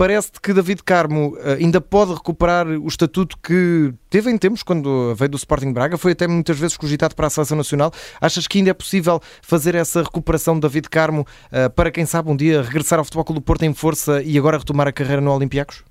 Parece-te 0.00 0.40
que 0.40 0.54
David 0.54 0.82
Carmo 0.82 1.36
eh, 1.36 1.58
ainda 1.60 1.78
pode 1.78 2.14
recuperar 2.14 2.66
o 2.66 2.88
estatuto 2.88 3.36
que 3.36 3.92
teve 4.08 4.30
em 4.30 4.38
tempos 4.38 4.62
quando 4.62 5.14
veio 5.14 5.28
do 5.28 5.36
Sporting 5.36 5.74
Braga, 5.74 5.98
foi 5.98 6.12
até 6.12 6.26
muitas 6.26 6.58
vezes 6.58 6.74
cogitado 6.74 7.14
para 7.14 7.26
a 7.26 7.30
Seleção 7.30 7.58
Nacional. 7.58 7.90
Achas 8.18 8.48
que 8.48 8.56
ainda 8.56 8.70
é 8.70 8.72
possível 8.72 9.20
fazer 9.42 9.74
essa 9.74 10.02
recuperação 10.02 10.54
de 10.54 10.62
David 10.62 10.88
Carmo 10.88 11.26
eh, 11.52 11.68
para, 11.68 11.90
quem 11.90 12.06
sabe, 12.06 12.30
um 12.30 12.34
dia 12.34 12.62
regressar 12.62 12.98
ao 12.98 13.04
Futebol 13.04 13.26
Clube 13.26 13.40
do 13.42 13.44
Porto 13.44 13.62
em 13.64 13.74
força 13.74 14.22
e 14.22 14.38
agora 14.38 14.56
retomar 14.56 14.88
a 14.88 14.92
carreira 14.92 15.20
no 15.20 15.34
Olympiacos? 15.34 15.84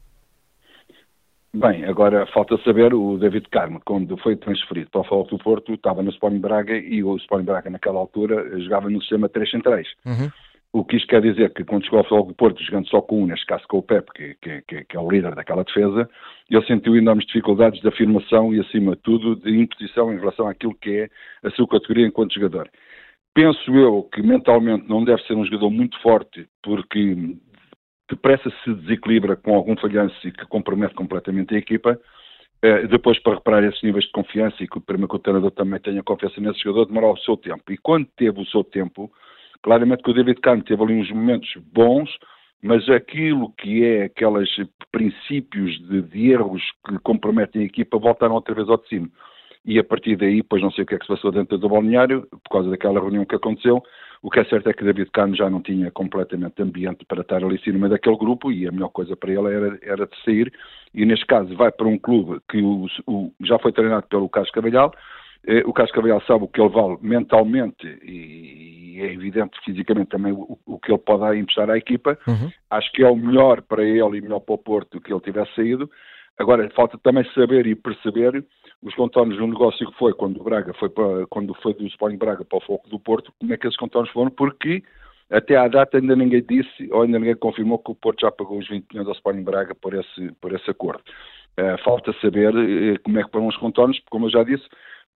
Bem, 1.53 1.85
agora 1.85 2.25
falta 2.33 2.57
saber, 2.65 2.95
o 2.95 3.15
David 3.15 3.47
Carmo, 3.51 3.79
quando 3.85 4.17
foi 4.17 4.35
transferido 4.35 4.89
para 4.89 5.01
o 5.01 5.03
Futebol 5.03 5.27
do 5.27 5.37
Porto, 5.37 5.73
estava 5.75 6.01
no 6.01 6.09
Sporting 6.09 6.39
Braga 6.39 6.75
e 6.75 7.03
o 7.03 7.15
Sporting 7.17 7.45
Braga 7.45 7.69
naquela 7.69 7.99
altura 7.99 8.59
jogava 8.59 8.89
no 8.89 8.99
sistema 9.01 9.29
3 9.29 9.51
centrais. 9.51 9.87
Uhum. 10.03 10.31
O 10.71 10.85
que 10.85 10.97
isto 10.97 11.07
quer 11.07 11.21
dizer 11.21 11.51
que 11.53 11.63
quando 11.63 11.83
chegou 11.83 11.97
ao 11.97 12.03
Futebol 12.03 12.27
do 12.27 12.35
Porto, 12.35 12.63
jogando 12.63 12.87
só 12.89 13.01
com 13.01 13.23
um, 13.23 13.25
neste 13.25 13.45
caso 13.47 13.63
com 13.67 13.79
o 13.79 13.83
Pep, 13.83 14.07
que, 14.13 14.35
que, 14.39 14.83
que, 14.83 14.95
é 14.95 14.99
o 14.99 15.09
líder 15.09 15.33
daquela 15.33 15.63
defesa, 15.63 16.07
ele 16.49 16.65
sentiu 16.67 16.95
enormes 16.95 17.25
dificuldades 17.25 17.81
de 17.81 17.87
afirmação 17.87 18.53
e, 18.53 18.59
acima 18.59 18.95
de 18.95 19.01
tudo, 19.01 19.35
de 19.35 19.49
imposição 19.49 20.13
em 20.13 20.19
relação 20.19 20.47
àquilo 20.47 20.75
que 20.75 20.91
é 20.91 21.09
a 21.47 21.49
sua 21.51 21.67
categoria 21.67 22.05
enquanto 22.05 22.35
jogador. 22.35 22.69
Penso 23.33 23.75
eu 23.75 24.03
que 24.13 24.21
mentalmente 24.21 24.87
não 24.87 25.03
deve 25.03 25.23
ser 25.23 25.33
um 25.33 25.45
jogador 25.45 25.71
muito 25.71 25.99
forte, 26.01 26.47
porque 26.61 27.15
depressa 28.07 28.51
se 28.63 28.73
desequilibra 28.73 29.35
com 29.35 29.55
algum 29.55 29.75
falhanço 29.75 30.27
e 30.27 30.31
que 30.31 30.45
compromete 30.45 30.93
completamente 30.93 31.55
a 31.55 31.57
equipa. 31.57 31.99
Eh, 32.61 32.87
depois, 32.87 33.17
para 33.19 33.35
reparar 33.35 33.63
esses 33.63 33.81
níveis 33.81 34.05
de 34.05 34.11
confiança 34.11 34.61
e 34.61 34.67
que 34.67 34.79
primeiro 34.79 35.07
que 35.07 35.15
o 35.15 35.19
treinador 35.19 35.51
também 35.51 35.79
tenha 35.79 36.03
confiança 36.03 36.39
nesse 36.41 36.59
jogador, 36.59 36.85
demorou 36.85 37.13
o 37.13 37.19
seu 37.19 37.37
tempo. 37.37 37.71
E 37.71 37.77
quando 37.77 38.07
teve 38.17 38.39
o 38.39 38.45
seu 38.45 38.63
tempo, 38.63 39.11
Claramente 39.61 40.03
que 40.03 40.11
o 40.11 40.13
David 40.13 40.39
Kahn 40.41 40.61
teve 40.61 40.81
ali 40.81 40.99
uns 40.99 41.11
momentos 41.11 41.49
bons, 41.73 42.09
mas 42.61 42.87
aquilo 42.89 43.53
que 43.57 43.83
é 43.85 44.03
aqueles 44.03 44.49
princípios 44.91 45.79
de, 45.87 46.01
de 46.01 46.31
erros 46.31 46.61
que 46.87 46.97
comprometem 46.99 47.63
a 47.63 47.65
equipa 47.65 47.97
voltaram 47.97 48.35
outra 48.35 48.55
vez 48.55 48.69
ao 48.69 48.77
de 48.77 48.87
cima. 48.87 49.09
E 49.65 49.77
a 49.77 49.83
partir 49.83 50.15
daí, 50.15 50.41
pois 50.41 50.61
não 50.61 50.71
sei 50.71 50.83
o 50.83 50.87
que 50.87 50.95
é 50.95 50.97
que 50.97 51.05
se 51.05 51.13
passou 51.13 51.31
dentro 51.31 51.57
do 51.57 51.69
balneário, 51.69 52.27
por 52.31 52.49
causa 52.51 52.69
daquela 52.69 52.99
reunião 52.99 53.25
que 53.25 53.35
aconteceu, 53.35 53.83
o 54.21 54.29
que 54.29 54.39
é 54.39 54.45
certo 54.45 54.69
é 54.69 54.73
que 54.73 54.83
David 54.83 55.09
Kahn 55.11 55.33
já 55.33 55.49
não 55.49 55.61
tinha 55.61 55.91
completamente 55.91 56.61
ambiente 56.61 57.05
para 57.05 57.21
estar 57.21 57.43
ali 57.43 57.55
em 57.55 57.59
cima 57.59 57.87
daquele 57.87 58.17
grupo 58.17 58.51
e 58.51 58.67
a 58.67 58.71
melhor 58.71 58.89
coisa 58.89 59.15
para 59.15 59.31
ele 59.31 59.53
era, 59.53 59.79
era 59.81 60.07
de 60.07 60.23
sair. 60.23 60.51
E 60.93 61.05
neste 61.05 61.25
caso 61.25 61.55
vai 61.55 61.71
para 61.71 61.87
um 61.87 61.97
clube 61.97 62.39
que 62.49 62.61
o, 62.61 62.87
o, 63.07 63.31
já 63.41 63.57
foi 63.59 63.71
treinado 63.71 64.07
pelo 64.07 64.27
Carlos 64.27 64.51
Cavalhal, 64.51 64.91
eh, 64.91 65.28
o 65.65 65.73
Carlos 65.73 65.93
Cavalhal 65.93 66.21
sabe 66.21 66.43
o 66.43 66.47
que 66.47 66.61
ele 66.61 66.69
vale 66.69 66.97
mentalmente 67.01 67.87
e, 68.03 68.99
é 69.01 69.13
evidente 69.13 69.57
fisicamente 69.63 70.09
também 70.09 70.33
o, 70.33 70.57
o 70.65 70.79
que 70.79 70.91
ele 70.91 70.99
pode 70.99 71.37
emprestar 71.37 71.69
à 71.69 71.77
equipa. 71.77 72.17
Uhum. 72.27 72.51
Acho 72.69 72.91
que 72.91 73.03
é 73.03 73.09
o 73.09 73.15
melhor 73.15 73.61
para 73.61 73.83
ele 73.83 74.17
e 74.17 74.21
melhor 74.21 74.41
para 74.41 74.55
o 74.55 74.57
Porto 74.57 74.99
que 74.99 75.11
ele 75.11 75.21
tivesse 75.21 75.55
saído. 75.55 75.89
Agora, 76.37 76.69
falta 76.71 76.97
também 76.97 77.25
saber 77.33 77.67
e 77.67 77.75
perceber 77.75 78.45
os 78.81 78.95
contornos 78.95 79.37
do 79.37 79.47
negócio 79.47 79.85
que 79.85 79.97
foi 79.97 80.13
quando 80.13 80.39
o 80.39 80.43
Braga 80.43 80.73
foi 80.73 80.89
para, 80.89 81.27
quando 81.27 81.53
foi 81.55 81.73
do 81.73 81.85
Sporting 81.87 82.17
Braga 82.17 82.45
para 82.45 82.57
o 82.57 82.61
Foco 82.61 82.89
do 82.89 82.99
Porto, 82.99 83.33
como 83.37 83.53
é 83.53 83.57
que 83.57 83.67
esses 83.67 83.77
contornos 83.77 84.09
foram, 84.11 84.31
porque 84.31 84.81
até 85.29 85.57
à 85.57 85.67
data 85.67 85.97
ainda 85.97 86.15
ninguém 86.15 86.41
disse, 86.41 86.89
ou 86.91 87.01
ainda 87.01 87.19
ninguém 87.19 87.35
confirmou 87.35 87.77
que 87.79 87.91
o 87.91 87.95
Porto 87.95 88.21
já 88.21 88.31
pagou 88.31 88.57
os 88.57 88.69
20 88.69 88.87
milhões 88.89 89.07
ao 89.07 89.13
Sporting 89.15 89.43
Braga 89.43 89.75
por 89.75 89.93
esse, 89.93 90.31
por 90.39 90.53
esse 90.53 90.69
acordo. 90.69 91.03
Uh, 91.59 91.77
falta 91.83 92.13
saber 92.21 92.55
uh, 92.55 92.99
como 93.03 93.19
é 93.19 93.23
que 93.23 93.31
foram 93.31 93.47
os 93.47 93.57
contornos, 93.57 93.99
como 94.09 94.27
eu 94.27 94.31
já 94.31 94.43
disse, 94.43 94.65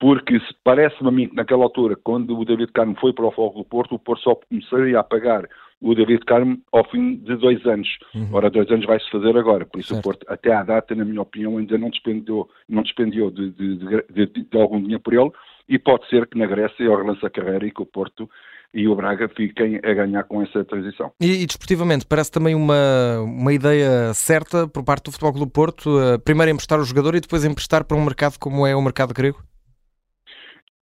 porque 0.01 0.41
parece-me 0.63 1.09
a 1.09 1.11
mim 1.11 1.29
que 1.29 1.35
naquela 1.35 1.63
altura, 1.63 1.95
quando 1.95 2.35
o 2.35 2.43
David 2.43 2.71
Carmo 2.71 2.97
foi 2.99 3.13
para 3.13 3.27
o 3.27 3.31
Fogo 3.31 3.59
do 3.59 3.63
Porto, 3.63 3.93
o 3.93 3.99
Porto 3.99 4.23
só 4.23 4.35
começaria 4.35 4.99
a 4.99 5.03
pagar 5.03 5.47
o 5.79 5.93
David 5.93 6.25
Carmo 6.25 6.57
ao 6.71 6.83
fim 6.89 7.17
de 7.17 7.35
dois 7.35 7.63
anos. 7.67 7.87
Uhum. 8.15 8.29
Ora, 8.33 8.49
dois 8.49 8.67
anos 8.71 8.87
vai-se 8.87 9.07
fazer 9.11 9.37
agora, 9.37 9.63
por 9.63 9.79
isso 9.79 9.89
certo. 9.89 9.99
o 9.99 10.03
Porto, 10.03 10.25
até 10.27 10.51
à 10.51 10.63
data, 10.63 10.95
na 10.95 11.05
minha 11.05 11.21
opinião, 11.21 11.59
ainda 11.59 11.77
não 11.77 11.91
despendeu, 11.91 12.49
não 12.67 12.81
despendeu 12.81 13.29
de, 13.29 13.51
de, 13.51 13.77
de, 13.77 14.25
de, 14.25 14.57
algum 14.57 14.81
dinheiro 14.81 15.03
por 15.03 15.13
ele, 15.13 15.29
e 15.69 15.77
pode 15.77 16.09
ser 16.09 16.25
que 16.25 16.35
na 16.35 16.47
Grécia 16.47 16.83
ele 16.83 16.95
relance 16.95 17.23
a 17.23 17.29
carreira 17.29 17.67
e 17.67 17.71
que 17.71 17.83
o 17.83 17.85
Porto 17.85 18.27
e 18.73 18.87
o 18.87 18.95
Braga 18.95 19.29
fiquem 19.29 19.79
a 19.83 19.93
ganhar 19.93 20.23
com 20.23 20.41
essa 20.41 20.65
transição. 20.65 21.11
E, 21.21 21.43
e 21.43 21.45
desportivamente, 21.45 22.07
parece 22.07 22.31
também 22.31 22.55
uma, 22.55 23.19
uma 23.19 23.53
ideia 23.53 24.15
certa 24.15 24.67
por 24.67 24.83
parte 24.83 25.05
do 25.05 25.11
Futebol 25.11 25.33
Clube 25.33 25.51
Porto, 25.51 25.89
uh, 25.99 26.19
primeiro 26.19 26.51
emprestar 26.51 26.79
o 26.79 26.83
jogador 26.85 27.13
e 27.13 27.19
depois 27.19 27.45
emprestar 27.45 27.83
para 27.83 27.97
um 27.97 28.03
mercado 28.03 28.39
como 28.39 28.65
é 28.65 28.75
o 28.75 28.81
mercado 28.81 29.13
grego? 29.13 29.43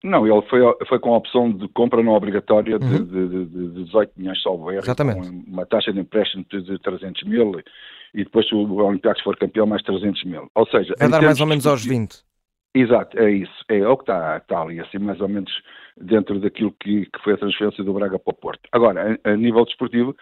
Não, 0.03 0.25
ele 0.25 0.41
foi, 0.43 0.61
foi 0.87 0.99
com 0.99 1.13
a 1.13 1.17
opção 1.17 1.51
de 1.51 1.67
compra 1.69 2.01
não 2.01 2.13
obrigatória 2.13 2.77
uhum. 2.81 3.03
de, 3.03 3.27
de, 3.27 3.45
de, 3.45 3.73
de 3.73 3.83
18 3.83 4.13
milhões, 4.15 4.41
salvo 4.41 4.71
erro, 4.71 4.83
Exatamente. 4.83 5.29
com 5.29 5.51
uma 5.51 5.65
taxa 5.65 5.91
de 5.91 5.99
empréstimo 5.99 6.45
de 6.49 6.79
300 6.79 7.23
mil 7.23 7.51
e 8.13 8.23
depois 8.23 8.47
se 8.47 8.55
o 8.55 8.75
Olympiacos 8.75 9.21
for 9.21 9.37
campeão 9.37 9.67
mais 9.67 9.83
300 9.83 10.23
mil. 10.23 10.49
Ou 10.55 10.65
seja... 10.67 10.95
Vai 10.97 11.09
dar 11.09 11.21
mais 11.21 11.41
ou 11.41 11.47
menos 11.47 11.67
aos 11.67 11.85
20. 11.85 12.23
Exato, 12.73 13.17
é 13.19 13.31
isso. 13.31 13.65
É 13.67 13.87
o 13.87 13.97
que 13.97 14.03
está, 14.03 14.37
está 14.37 14.61
ali, 14.61 14.79
assim, 14.79 14.99
mais 14.99 15.19
ou 15.19 15.27
menos 15.27 15.51
dentro 15.99 16.39
daquilo 16.39 16.73
que, 16.79 17.05
que 17.05 17.23
foi 17.23 17.33
a 17.33 17.37
transferência 17.37 17.83
do 17.83 17.93
Braga 17.93 18.17
para 18.17 18.31
o 18.31 18.35
Porto. 18.35 18.61
Agora, 18.71 19.19
a, 19.23 19.31
a, 19.31 19.35
nível 19.35 19.65
desportivo, 19.65 20.15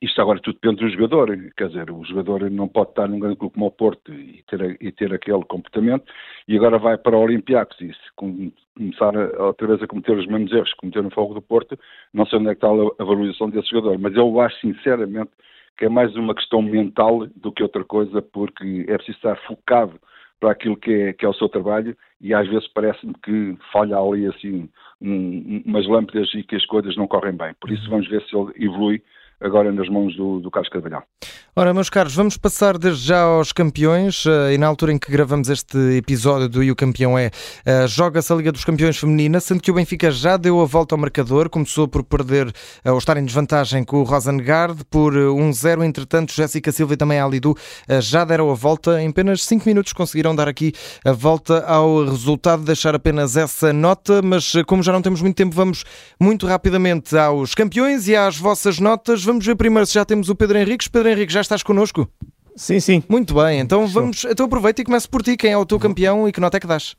isto 0.00 0.20
agora 0.20 0.40
tudo 0.40 0.58
depende 0.60 0.84
do 0.84 0.90
jogador. 0.90 1.36
Quer 1.56 1.68
dizer, 1.68 1.90
o 1.90 2.04
jogador 2.04 2.50
não 2.50 2.68
pode 2.68 2.90
estar 2.90 3.08
num 3.08 3.18
grande 3.18 3.36
clube 3.36 3.54
como 3.54 3.66
o 3.66 3.70
Porto 3.70 4.12
e 4.12 4.42
ter, 4.48 4.76
e 4.80 4.92
ter 4.92 5.12
aquele 5.12 5.44
comportamento, 5.44 6.04
e 6.48 6.56
agora 6.56 6.78
vai 6.78 6.98
para 6.98 7.16
o 7.16 7.22
Olympiacos 7.22 7.80
e 7.80 7.88
se 7.88 8.12
com, 8.16 8.52
começar 8.76 9.16
a, 9.16 9.46
outra 9.46 9.66
vez 9.66 9.82
a 9.82 9.86
cometer 9.86 10.16
os 10.16 10.26
mesmos 10.26 10.52
erros 10.52 10.70
que 10.72 10.80
cometeu 10.80 11.02
no 11.02 11.10
Fogo 11.10 11.34
do 11.34 11.42
Porto, 11.42 11.78
não 12.12 12.26
sei 12.26 12.38
onde 12.38 12.48
é 12.48 12.54
que 12.54 12.64
está 12.64 12.68
a, 12.68 13.02
a 13.02 13.04
valorização 13.04 13.50
desse 13.50 13.70
jogador. 13.70 13.98
Mas 13.98 14.14
eu 14.14 14.40
acho, 14.40 14.58
sinceramente, 14.60 15.30
que 15.76 15.86
é 15.86 15.88
mais 15.88 16.14
uma 16.16 16.34
questão 16.34 16.62
mental 16.62 17.26
do 17.36 17.52
que 17.52 17.62
outra 17.62 17.84
coisa, 17.84 18.22
porque 18.22 18.84
é 18.88 18.96
preciso 18.96 19.18
estar 19.18 19.36
focado 19.46 19.98
para 20.40 20.52
aquilo 20.52 20.76
que 20.76 20.92
é, 20.92 21.12
que 21.12 21.24
é 21.24 21.28
o 21.28 21.34
seu 21.34 21.48
trabalho 21.48 21.96
e 22.20 22.34
às 22.34 22.48
vezes 22.48 22.68
parece-me 22.68 23.14
que 23.22 23.56
falha 23.72 23.96
ali 23.98 24.26
assim 24.26 24.68
um, 25.00 25.62
umas 25.64 25.86
lâmpadas 25.86 26.32
e 26.34 26.42
que 26.42 26.56
as 26.56 26.66
coisas 26.66 26.96
não 26.96 27.06
correm 27.06 27.36
bem. 27.36 27.54
Por 27.60 27.70
isso 27.70 27.88
vamos 27.88 28.08
ver 28.08 28.22
se 28.22 28.36
ele 28.36 28.52
evolui 28.56 29.02
agora 29.44 29.70
nas 29.70 29.88
mãos 29.88 30.16
do, 30.16 30.40
do 30.40 30.50
Carlos 30.50 30.70
Carvalhal. 30.72 31.02
Ora, 31.56 31.72
meus 31.72 31.88
caros, 31.88 32.14
vamos 32.14 32.36
passar 32.36 32.76
desde 32.76 33.06
já 33.06 33.20
aos 33.20 33.52
campeões 33.52 34.24
uh, 34.24 34.50
e 34.52 34.58
na 34.58 34.66
altura 34.66 34.92
em 34.92 34.98
que 34.98 35.12
gravamos 35.12 35.48
este 35.48 35.78
episódio 35.96 36.48
do 36.48 36.64
E 36.64 36.70
o 36.70 36.74
Campeão 36.74 37.16
é, 37.16 37.28
uh, 37.28 37.86
joga-se 37.86 38.32
a 38.32 38.36
Liga 38.36 38.50
dos 38.50 38.64
Campeões 38.64 38.96
Feminina, 38.96 39.38
sendo 39.38 39.62
que 39.62 39.70
o 39.70 39.74
Benfica 39.74 40.10
já 40.10 40.36
deu 40.36 40.60
a 40.60 40.64
volta 40.64 40.96
ao 40.96 40.98
marcador, 40.98 41.48
começou 41.48 41.86
por 41.86 42.02
perder 42.02 42.48
uh, 42.48 42.90
ou 42.90 42.98
estar 42.98 43.16
em 43.18 43.24
desvantagem 43.24 43.84
com 43.84 44.00
o 44.00 44.02
Rosengard 44.02 44.84
por 44.86 45.12
1-0, 45.12 45.84
entretanto 45.84 46.32
Jéssica 46.32 46.72
Silva 46.72 46.94
e 46.94 46.96
também 46.96 47.20
a 47.20 47.24
Alidu 47.24 47.54
já 48.00 48.24
deram 48.24 48.50
a 48.50 48.54
volta, 48.54 49.00
em 49.00 49.08
apenas 49.08 49.44
5 49.44 49.68
minutos 49.68 49.92
conseguiram 49.92 50.34
dar 50.34 50.48
aqui 50.48 50.72
a 51.04 51.12
volta 51.12 51.64
ao 51.66 52.04
resultado, 52.04 52.64
deixar 52.64 52.94
apenas 52.94 53.36
essa 53.36 53.72
nota, 53.72 54.20
mas 54.22 54.54
como 54.66 54.82
já 54.82 54.92
não 54.92 55.02
temos 55.02 55.22
muito 55.22 55.36
tempo, 55.36 55.54
vamos 55.54 55.84
muito 56.20 56.46
rapidamente 56.46 57.16
aos 57.16 57.54
campeões 57.54 58.08
e 58.08 58.16
às 58.16 58.36
vossas 58.36 58.80
notas. 58.80 59.22
Vamos 59.22 59.33
ver 59.42 59.56
primeiro 59.56 59.86
se 59.86 59.94
já 59.94 60.04
temos 60.04 60.28
o 60.28 60.34
Pedro 60.34 60.58
Henriques. 60.58 60.88
Pedro 60.88 61.08
Henrique, 61.08 61.32
já 61.32 61.40
estás 61.40 61.62
connosco? 61.62 62.08
Sim, 62.56 62.78
sim. 62.78 63.02
Muito 63.08 63.34
bem, 63.34 63.60
então 63.60 63.86
vamos, 63.86 64.24
então 64.24 64.46
aproveita 64.46 64.82
e 64.82 64.84
começa 64.84 65.08
por 65.08 65.22
ti. 65.22 65.36
Quem 65.36 65.52
é 65.52 65.58
o 65.58 65.66
teu 65.66 65.78
campeão 65.78 66.28
e 66.28 66.32
que 66.32 66.40
nota 66.40 66.56
é 66.56 66.60
que 66.60 66.66
dás? 66.66 66.96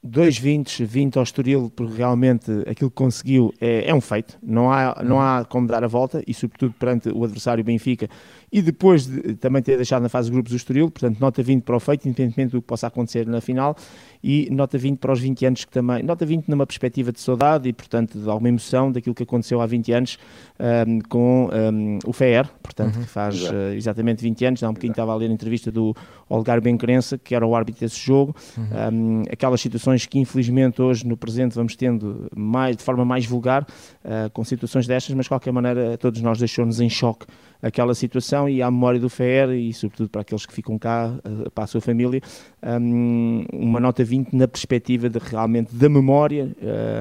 Dois 0.00 0.38
20, 0.38 0.84
20 0.84 1.16
ao 1.16 1.24
Estoril, 1.24 1.72
porque 1.74 1.96
realmente 1.96 2.52
aquilo 2.68 2.88
que 2.88 2.94
conseguiu 2.96 3.52
é, 3.60 3.90
é, 3.90 3.94
um 3.94 4.00
feito. 4.00 4.38
Não 4.40 4.70
há, 4.72 5.02
não 5.04 5.20
há 5.20 5.44
como 5.44 5.66
dar 5.66 5.82
a 5.82 5.88
volta 5.88 6.22
e, 6.24 6.32
sobretudo, 6.32 6.72
perante 6.78 7.08
o 7.08 7.24
adversário 7.24 7.64
Benfica, 7.64 8.08
e 8.50 8.62
depois 8.62 9.06
de 9.06 9.34
também 9.34 9.60
ter 9.60 9.74
deixado 9.74 10.00
na 10.02 10.08
fase 10.08 10.28
de 10.28 10.34
grupos 10.34 10.52
o 10.52 10.56
Estoril, 10.56 10.88
portanto, 10.88 11.18
nota 11.18 11.42
20 11.42 11.64
para 11.64 11.76
o 11.76 11.80
feito, 11.80 12.06
independentemente 12.06 12.52
do 12.52 12.62
que 12.62 12.68
possa 12.68 12.86
acontecer 12.86 13.26
na 13.26 13.40
final, 13.40 13.76
e 14.22 14.48
nota 14.50 14.76
20 14.76 14.98
para 14.98 15.12
os 15.12 15.20
20 15.20 15.46
anos 15.46 15.64
que 15.64 15.70
também, 15.70 16.02
nota 16.02 16.26
20 16.26 16.48
numa 16.48 16.66
perspectiva 16.66 17.12
de 17.12 17.20
saudade 17.20 17.68
e, 17.68 17.72
portanto, 17.72 18.18
de 18.18 18.28
alguma 18.28 18.48
emoção 18.48 18.90
daquilo 18.90 19.14
que 19.14 19.22
aconteceu 19.22 19.60
há 19.60 19.66
20 19.66 19.92
anos 19.92 20.18
um, 20.58 21.00
com 21.08 21.48
um, 21.52 21.98
o 22.06 22.12
FER, 22.12 22.48
portanto, 22.62 22.96
uhum. 22.96 23.02
que 23.02 23.08
faz 23.08 23.42
uh, 23.42 23.72
exatamente 23.74 24.22
20 24.22 24.44
anos, 24.44 24.62
há 24.62 24.68
um 24.68 24.72
bocadinho 24.72 24.92
estava 24.92 25.12
a 25.12 25.16
ler 25.16 25.30
a 25.30 25.32
entrevista 25.32 25.70
do 25.70 25.94
Olgar 26.28 26.60
Bencrença, 26.60 27.16
que 27.16 27.34
era 27.34 27.46
o 27.46 27.54
árbitro 27.54 27.80
desse 27.80 27.98
jogo, 27.98 28.34
uhum. 28.56 28.64
um, 28.92 29.22
aquelas 29.30 29.60
situações 29.60 30.06
que 30.06 30.18
infelizmente 30.18 30.82
hoje 30.82 31.06
no 31.06 31.16
presente 31.16 31.54
vamos 31.54 31.76
tendo 31.76 32.28
mais, 32.34 32.76
de 32.76 32.82
forma 32.82 33.04
mais 33.04 33.24
vulgar, 33.24 33.62
uh, 33.62 34.30
com 34.32 34.44
situações 34.44 34.86
destas, 34.86 35.14
mas 35.14 35.26
de 35.26 35.30
qualquer 35.30 35.52
maneira 35.52 35.96
todos 35.96 36.20
nós 36.20 36.38
deixou-nos 36.38 36.80
em 36.80 36.88
choque 36.88 37.26
aquela 37.62 37.94
situação 37.94 38.48
e 38.48 38.62
à 38.62 38.70
memória 38.70 39.00
do 39.00 39.08
FER 39.08 39.50
e 39.50 39.72
sobretudo 39.72 40.08
para 40.08 40.20
aqueles 40.20 40.46
que 40.46 40.52
ficam 40.52 40.78
cá, 40.78 41.12
uh, 41.24 41.50
para 41.50 41.64
a 41.64 41.66
sua 41.66 41.80
família, 41.80 42.20
um, 42.62 43.44
uma 43.52 43.80
nota 43.80 44.04
20 44.08 44.32
na 44.34 44.48
perspectiva 44.48 45.08
de 45.08 45.18
realmente 45.18 45.74
da 45.74 45.88
memória 45.88 46.54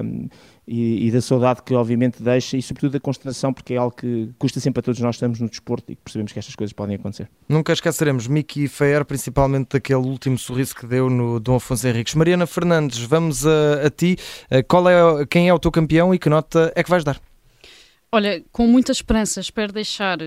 um, 0.04 0.28
e, 0.68 1.08
e, 1.08 1.12
da 1.12 1.22
saudade 1.22 1.62
que 1.64 1.74
obviamente 1.74 2.22
deixa 2.22 2.58
e 2.58 2.62
sobretudo 2.62 2.92
da 2.92 3.00
consternação 3.00 3.54
porque 3.54 3.74
é 3.74 3.78
algo 3.78 3.96
que 3.96 4.30
custa 4.38 4.60
sempre 4.60 4.82
a 4.82 4.84
todos 4.84 5.00
nós 5.00 5.16
estamos 5.16 5.40
no 5.40 5.50
desporto 5.50 5.92
e 5.92 5.96
percebemos 5.96 6.34
que 6.34 6.40
estas 6.40 6.56
coisas 6.56 6.74
podem 6.74 6.96
acontecer. 6.96 7.30
Nunca 7.48 7.72
esqueceremos 7.72 8.28
Miki 8.28 8.68
Fair, 8.68 9.06
principalmente 9.06 9.70
daquele 9.74 10.02
último 10.02 10.38
sorriso 10.38 10.76
que 10.76 10.86
deu 10.86 11.10
no 11.10 11.40
Dom 11.40 11.56
Afonso 11.56 11.88
Henriques. 11.88 12.16
Mariana 12.16 12.46
Fernandes, 12.46 13.00
vamos 13.00 13.48
a, 13.48 13.86
a 13.86 13.90
ti. 13.90 14.18
Qual 14.68 14.90
é, 14.90 15.26
quem 15.26 15.48
é 15.48 15.54
o 15.54 15.60
teu 15.60 15.72
campeão 15.72 16.14
e 16.14 16.20
que 16.20 16.30
nota 16.30 16.72
é 16.76 16.84
que 16.84 16.90
vais 16.90 17.04
dar? 17.04 17.22
Olha, 18.10 18.42
com 18.54 18.66
muita 18.66 18.94
esperança, 18.94 19.42
espero 19.42 19.74
deixar 19.74 20.22
uh, 20.22 20.26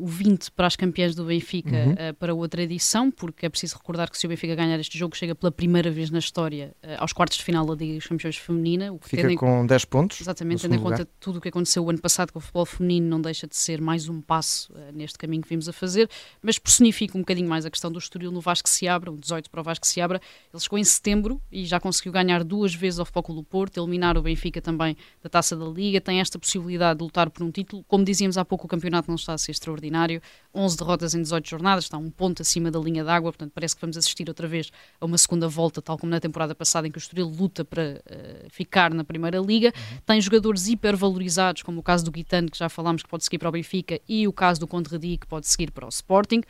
o 0.00 0.06
20 0.06 0.50
para 0.50 0.66
as 0.66 0.74
campeãs 0.74 1.14
do 1.14 1.24
Benfica 1.24 1.70
uhum. 1.70 1.92
uh, 1.92 2.14
para 2.18 2.34
outra 2.34 2.60
edição, 2.60 3.08
porque 3.08 3.46
é 3.46 3.48
preciso 3.48 3.76
recordar 3.76 4.10
que 4.10 4.18
se 4.18 4.26
o 4.26 4.28
Benfica 4.28 4.56
ganhar 4.56 4.80
este 4.80 4.98
jogo, 4.98 5.16
chega 5.16 5.32
pela 5.32 5.52
primeira 5.52 5.92
vez 5.92 6.10
na 6.10 6.18
história 6.18 6.74
uh, 6.82 6.96
aos 6.98 7.12
quartos 7.12 7.38
de 7.38 7.44
final 7.44 7.64
da 7.64 7.72
Liga 7.72 7.94
dos 7.94 8.06
Campeões 8.08 8.36
Feminina. 8.36 8.92
O 8.92 8.98
que 8.98 9.08
Fica 9.08 9.32
com 9.36 9.64
10 9.64 9.84
pontos. 9.84 10.20
Exatamente, 10.20 10.62
tendo 10.62 10.74
em 10.74 10.78
conta 10.78 11.02
lugar. 11.02 11.06
tudo 11.20 11.38
o 11.38 11.40
que 11.40 11.48
aconteceu 11.50 11.84
o 11.84 11.90
ano 11.90 12.00
passado 12.00 12.32
com 12.32 12.40
o 12.40 12.42
futebol 12.42 12.66
feminino, 12.66 13.06
não 13.06 13.20
deixa 13.20 13.46
de 13.46 13.54
ser 13.54 13.80
mais 13.80 14.08
um 14.08 14.20
passo 14.20 14.74
neste 14.92 15.16
caminho 15.16 15.42
que 15.42 15.48
vimos 15.48 15.68
a 15.68 15.72
fazer, 15.72 16.10
mas 16.42 16.58
personifica 16.58 17.16
um 17.16 17.20
bocadinho 17.20 17.48
mais 17.48 17.64
a 17.64 17.70
questão 17.70 17.92
do 17.92 17.98
Estoril 18.00 18.32
no 18.32 18.40
Vasco 18.40 18.64
que 18.64 18.70
se 18.70 18.88
abra, 18.88 19.12
um 19.12 19.16
18 19.16 19.50
para 19.50 19.60
o 19.60 19.64
Vasco 19.64 19.82
que 19.82 19.88
se 19.88 20.00
abra. 20.00 20.20
Ele 20.52 20.60
chegou 20.60 20.80
em 20.80 20.84
setembro 20.84 21.40
e 21.52 21.64
já 21.64 21.78
conseguiu 21.78 22.10
ganhar 22.10 22.42
duas 22.42 22.74
vezes 22.74 22.98
ao 22.98 23.06
Futebol 23.06 23.36
do 23.36 23.44
Porto, 23.44 23.78
eliminar 23.78 24.18
o 24.18 24.22
Benfica 24.22 24.60
também 24.60 24.96
da 25.22 25.30
Taça 25.30 25.54
da 25.54 25.66
Liga, 25.66 26.00
tem 26.00 26.18
esta 26.18 26.40
possibilidade 26.40 26.98
de 26.98 27.03
lutar 27.04 27.30
por 27.30 27.42
um 27.42 27.50
título 27.50 27.84
como 27.88 28.04
dizíamos 28.04 28.36
há 28.36 28.44
pouco, 28.44 28.66
o 28.66 28.68
campeonato 28.68 29.08
não 29.08 29.16
está 29.16 29.34
a 29.34 29.38
ser 29.38 29.52
extraordinário. 29.52 30.20
11 30.54 30.76
derrotas 30.76 31.14
em 31.14 31.22
18 31.22 31.48
jornadas, 31.48 31.84
está 31.84 31.98
um 31.98 32.10
ponto 32.10 32.42
acima 32.42 32.70
da 32.70 32.78
linha 32.78 33.04
d'água, 33.04 33.32
portanto 33.32 33.52
parece 33.54 33.74
que 33.74 33.80
vamos 33.80 33.96
assistir 33.96 34.28
outra 34.28 34.46
vez 34.46 34.70
a 35.00 35.04
uma 35.04 35.18
segunda 35.18 35.48
volta, 35.48 35.82
tal 35.82 35.98
como 35.98 36.10
na 36.10 36.20
temporada 36.20 36.54
passada, 36.54 36.86
em 36.86 36.90
que 36.90 36.98
o 36.98 37.00
Estoril 37.00 37.26
luta 37.26 37.64
para 37.64 38.00
uh, 38.04 38.50
ficar 38.50 38.92
na 38.92 39.04
Primeira 39.04 39.38
Liga. 39.38 39.72
Uhum. 39.76 39.98
Tem 40.06 40.20
jogadores 40.20 40.68
hipervalorizados, 40.68 41.62
como 41.62 41.80
o 41.80 41.82
caso 41.82 42.04
do 42.04 42.10
Guitano, 42.10 42.50
que 42.50 42.58
já 42.58 42.68
falámos 42.68 43.02
que 43.02 43.08
pode 43.08 43.24
seguir 43.24 43.38
para 43.38 43.48
o 43.48 43.52
Benfica, 43.52 44.00
e 44.08 44.26
o 44.26 44.32
caso 44.32 44.60
do 44.60 44.66
Condradi, 44.66 45.18
que 45.18 45.26
pode 45.26 45.46
seguir 45.46 45.70
para 45.70 45.86
o 45.86 45.88
Sporting. 45.88 46.42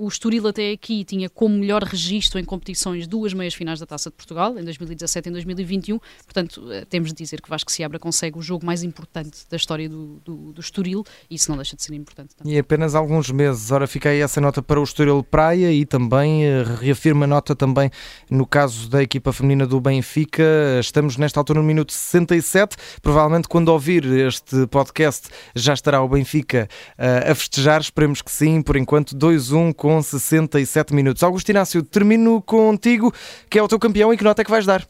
O 0.00 0.08
Estoril 0.08 0.48
até 0.48 0.72
aqui 0.72 1.04
tinha 1.04 1.28
como 1.28 1.58
melhor 1.58 1.82
registro 1.82 2.40
em 2.40 2.44
competições 2.44 3.06
duas 3.06 3.34
meias 3.34 3.52
finais 3.52 3.78
da 3.78 3.84
Taça 3.84 4.08
de 4.08 4.16
Portugal, 4.16 4.58
em 4.58 4.64
2017 4.64 5.26
e 5.26 5.28
em 5.28 5.32
2021. 5.32 5.98
Portanto, 6.24 6.72
eh, 6.72 6.86
temos 6.86 7.10
de 7.10 7.22
dizer 7.22 7.42
que 7.42 7.50
Vasco 7.50 7.70
Seabra 7.70 7.98
consegue 7.98 8.38
o 8.38 8.40
jogo 8.40 8.64
mais 8.64 8.82
importante 8.82 9.40
da 9.50 9.58
história 9.58 9.90
do, 9.90 10.18
do, 10.24 10.52
do 10.54 10.60
Estoril 10.60 11.04
e 11.28 11.34
isso 11.34 11.50
não 11.50 11.58
deixa 11.58 11.76
de 11.76 11.82
ser 11.82 11.92
importante. 11.92 12.34
Também. 12.34 12.54
E 12.54 12.58
apenas 12.58 12.94
alguns 12.94 13.30
meses. 13.30 13.70
Ora, 13.70 13.86
fica 13.86 14.08
aí 14.08 14.20
essa 14.20 14.40
nota 14.40 14.62
para 14.62 14.80
o 14.80 14.82
Estoril 14.82 15.22
Praia 15.22 15.70
e 15.70 15.84
também 15.84 16.44
uh, 16.46 16.76
reafirma 16.80 17.26
a 17.26 17.28
nota 17.28 17.54
também 17.54 17.90
no 18.30 18.46
caso 18.46 18.88
da 18.88 19.02
equipa 19.02 19.34
feminina 19.34 19.66
do 19.66 19.78
Benfica. 19.82 20.42
Estamos 20.80 21.18
nesta 21.18 21.38
altura 21.38 21.60
no 21.60 21.66
minuto 21.66 21.92
67. 21.92 22.74
Provavelmente 23.02 23.48
quando 23.48 23.68
ouvir 23.68 24.06
este 24.06 24.66
podcast 24.68 25.28
já 25.54 25.74
estará 25.74 26.02
o 26.02 26.08
Benfica 26.08 26.66
uh, 26.98 27.30
a 27.30 27.34
festejar. 27.34 27.82
Esperemos 27.82 28.22
que 28.22 28.32
sim. 28.32 28.62
Por 28.62 28.76
enquanto, 28.76 29.14
2-1 29.14 29.74
com 29.74 29.89
67 30.02 30.94
minutos. 30.94 31.22
Augusto 31.22 31.48
Inácio, 31.50 31.82
termino 31.82 32.40
contigo, 32.42 33.12
que 33.50 33.58
é 33.58 33.62
o 33.62 33.68
teu 33.68 33.78
campeão 33.78 34.12
e 34.12 34.16
que 34.16 34.24
nota 34.24 34.42
é 34.42 34.44
que 34.44 34.50
vais 34.50 34.66
dar? 34.66 34.82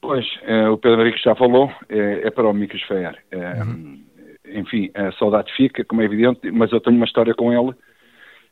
Pois, 0.00 0.24
é, 0.42 0.68
o 0.68 0.78
Pedro 0.78 1.02
Henrique 1.02 1.22
já 1.22 1.34
falou, 1.34 1.70
é, 1.88 2.28
é 2.28 2.30
para 2.30 2.48
o 2.48 2.54
Micos 2.54 2.82
Feyer. 2.82 3.16
É, 3.30 3.62
uhum. 3.62 4.04
Enfim, 4.54 4.90
a 4.94 5.12
saudade 5.12 5.52
fica, 5.56 5.84
como 5.84 6.00
é 6.00 6.04
evidente, 6.04 6.50
mas 6.50 6.72
eu 6.72 6.80
tenho 6.80 6.96
uma 6.96 7.04
história 7.04 7.34
com 7.34 7.52
ele 7.52 7.74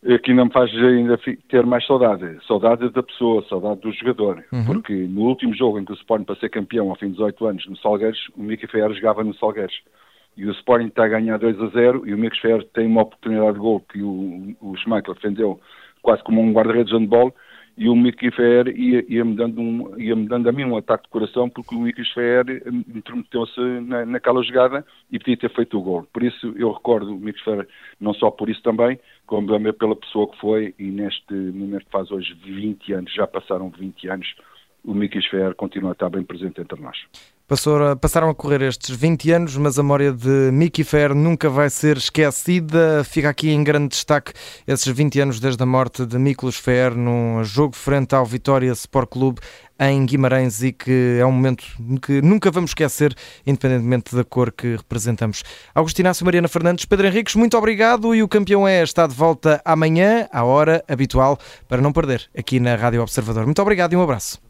eh, 0.05 0.19
que 0.19 0.31
ainda 0.31 0.45
me 0.45 0.53
faz 0.53 0.71
ainda 0.75 1.19
ter 1.49 1.65
mais 1.65 1.87
saudade. 1.87 2.39
Saudade 2.47 2.91
da 2.91 3.03
pessoa, 3.03 3.45
saudade 3.49 3.81
do 3.81 3.93
jogador. 3.93 4.45
Uhum. 4.53 4.65
Porque 4.65 4.93
no 4.93 5.23
último 5.23 5.55
jogo 5.55 5.79
em 5.79 5.85
que 5.85 5.93
o 5.93 5.97
Sporting 5.97 6.25
para 6.25 6.37
ser 6.37 6.51
campeão 6.51 6.91
ao 6.91 6.97
fim 6.97 7.07
de 7.07 7.13
18 7.13 7.47
anos 7.47 7.67
no 7.67 7.77
Salgueiros, 7.79 8.21
o 8.37 8.43
Mickey 8.43 8.67
Feyer 8.67 8.93
jogava 8.95 9.25
no 9.25 9.35
Salgueiros 9.35 9.75
e 10.37 10.47
o 10.47 10.53
Sporting 10.53 10.87
está 10.87 11.05
a 11.05 11.09
ganhar 11.09 11.39
2 11.39 11.61
a 11.61 11.67
0 11.69 12.07
e 12.07 12.15
o 12.15 12.19
Mix 12.19 12.39
Fer 12.39 12.63
tem 12.75 12.87
uma 12.87 13.03
oportunidade 13.03 13.55
de 13.55 13.59
gol 13.59 13.81
que 13.81 14.03
o, 14.03 14.55
o 14.61 14.77
Schmeichel 14.77 15.15
defendeu 15.15 15.61
quase 16.03 16.23
como 16.23 16.41
um 16.41 16.53
guarda-redes 16.53 16.93
de 16.93 16.99
handball 16.99 17.35
e 17.77 17.91
o 17.91 17.95
Mickey 17.95 18.31
Fer 18.31 18.69
ia, 18.69 19.05
ia-me 19.07 19.37
dando, 19.37 19.61
um, 19.61 20.01
ia 20.01 20.17
dando 20.17 20.49
a 20.49 20.53
mim 20.53 20.65
um 20.65 20.77
ataque 20.77 21.05
de 21.05 21.11
coração 21.11 21.49
porque 21.51 21.75
o 21.75 21.81
Mickey 21.81 22.05
Fer 22.15 22.63
intrometeu-se 22.67 23.61
na, 23.61 24.07
naquela 24.07 24.43
jogada 24.43 24.85
e 25.13 25.19
podia 25.19 25.37
ter 25.37 25.55
feito 25.55 25.79
o 25.79 25.83
gol. 25.83 26.07
Por 26.11 26.23
isso 26.23 26.55
eu 26.57 26.73
recordo 26.73 27.15
o 27.15 27.19
Mickey 27.19 27.45
Fer 27.45 27.69
não 28.01 28.15
só 28.15 28.31
por 28.31 28.49
isso 28.49 28.63
também, 28.63 28.99
como 29.27 29.47
também 29.49 29.75
pela 29.75 29.95
pessoa 29.95 30.27
que 30.31 30.41
foi 30.41 30.75
e 30.79 30.85
neste 30.85 31.35
momento 31.35 31.87
faz 31.91 32.11
hoje 32.11 32.35
20 32.45 32.93
anos, 32.95 33.13
já 33.13 33.27
passaram 33.27 33.69
20 33.69 34.09
anos, 34.09 34.35
o 34.83 34.95
Mickey 34.95 35.21
Fer 35.29 35.55
continua 35.55 35.91
a 35.91 35.93
estar 35.93 36.09
bem 36.09 36.23
presente 36.23 36.61
entre 36.61 36.81
nós. 36.81 36.97
Passaram 37.49 38.29
a 38.29 38.35
correr 38.35 38.61
estes 38.63 38.91
20 38.91 39.31
anos, 39.31 39.57
mas 39.57 39.79
a 39.79 39.83
memória 39.83 40.13
de 40.13 40.51
Mickey 40.51 40.83
Fair 40.83 41.15
nunca 41.15 41.49
vai 41.49 41.71
ser 41.71 41.97
esquecida. 41.97 43.05
Fica 43.05 43.29
aqui 43.29 43.51
em 43.51 43.63
grande 43.63 43.91
destaque 43.91 44.33
esses 44.67 44.93
20 44.93 45.21
anos 45.21 45.39
desde 45.39 45.63
a 45.63 45.67
morte 45.67 46.05
de 46.05 46.19
Miklos 46.19 46.57
Fair 46.57 46.97
num 46.97 47.45
jogo 47.45 47.77
frente 47.77 48.17
ao 48.17 48.27
Vitória 48.27 48.73
Sport 48.73 49.09
Clube 49.09 49.41
em 49.79 50.05
Guimarães 50.05 50.61
e 50.61 50.73
que 50.73 51.19
é 51.21 51.25
um 51.25 51.31
momento 51.31 51.65
que 52.03 52.21
nunca 52.21 52.51
vamos 52.51 52.71
esquecer, 52.71 53.15
independentemente 53.47 54.17
da 54.17 54.25
cor 54.25 54.51
que 54.51 54.75
representamos. 54.75 55.45
Augustinácio 55.73 56.25
Mariana 56.25 56.49
Fernandes, 56.49 56.85
Pedro 56.85 57.07
Henriques, 57.07 57.37
muito 57.37 57.57
obrigado 57.57 58.13
e 58.13 58.25
o 58.25 58.29
campeão 58.29 58.67
é 58.67 58.83
está 58.83 59.07
de 59.07 59.15
volta 59.15 59.63
amanhã, 59.65 60.27
à 60.33 60.43
hora 60.43 60.83
habitual, 60.89 61.39
para 61.69 61.81
não 61.81 61.93
perder, 61.93 62.29
aqui 62.37 62.59
na 62.59 62.75
Rádio 62.75 63.03
Observador. 63.03 63.45
Muito 63.45 63.63
obrigado 63.63 63.93
e 63.93 63.97
um 63.97 64.03
abraço. 64.03 64.41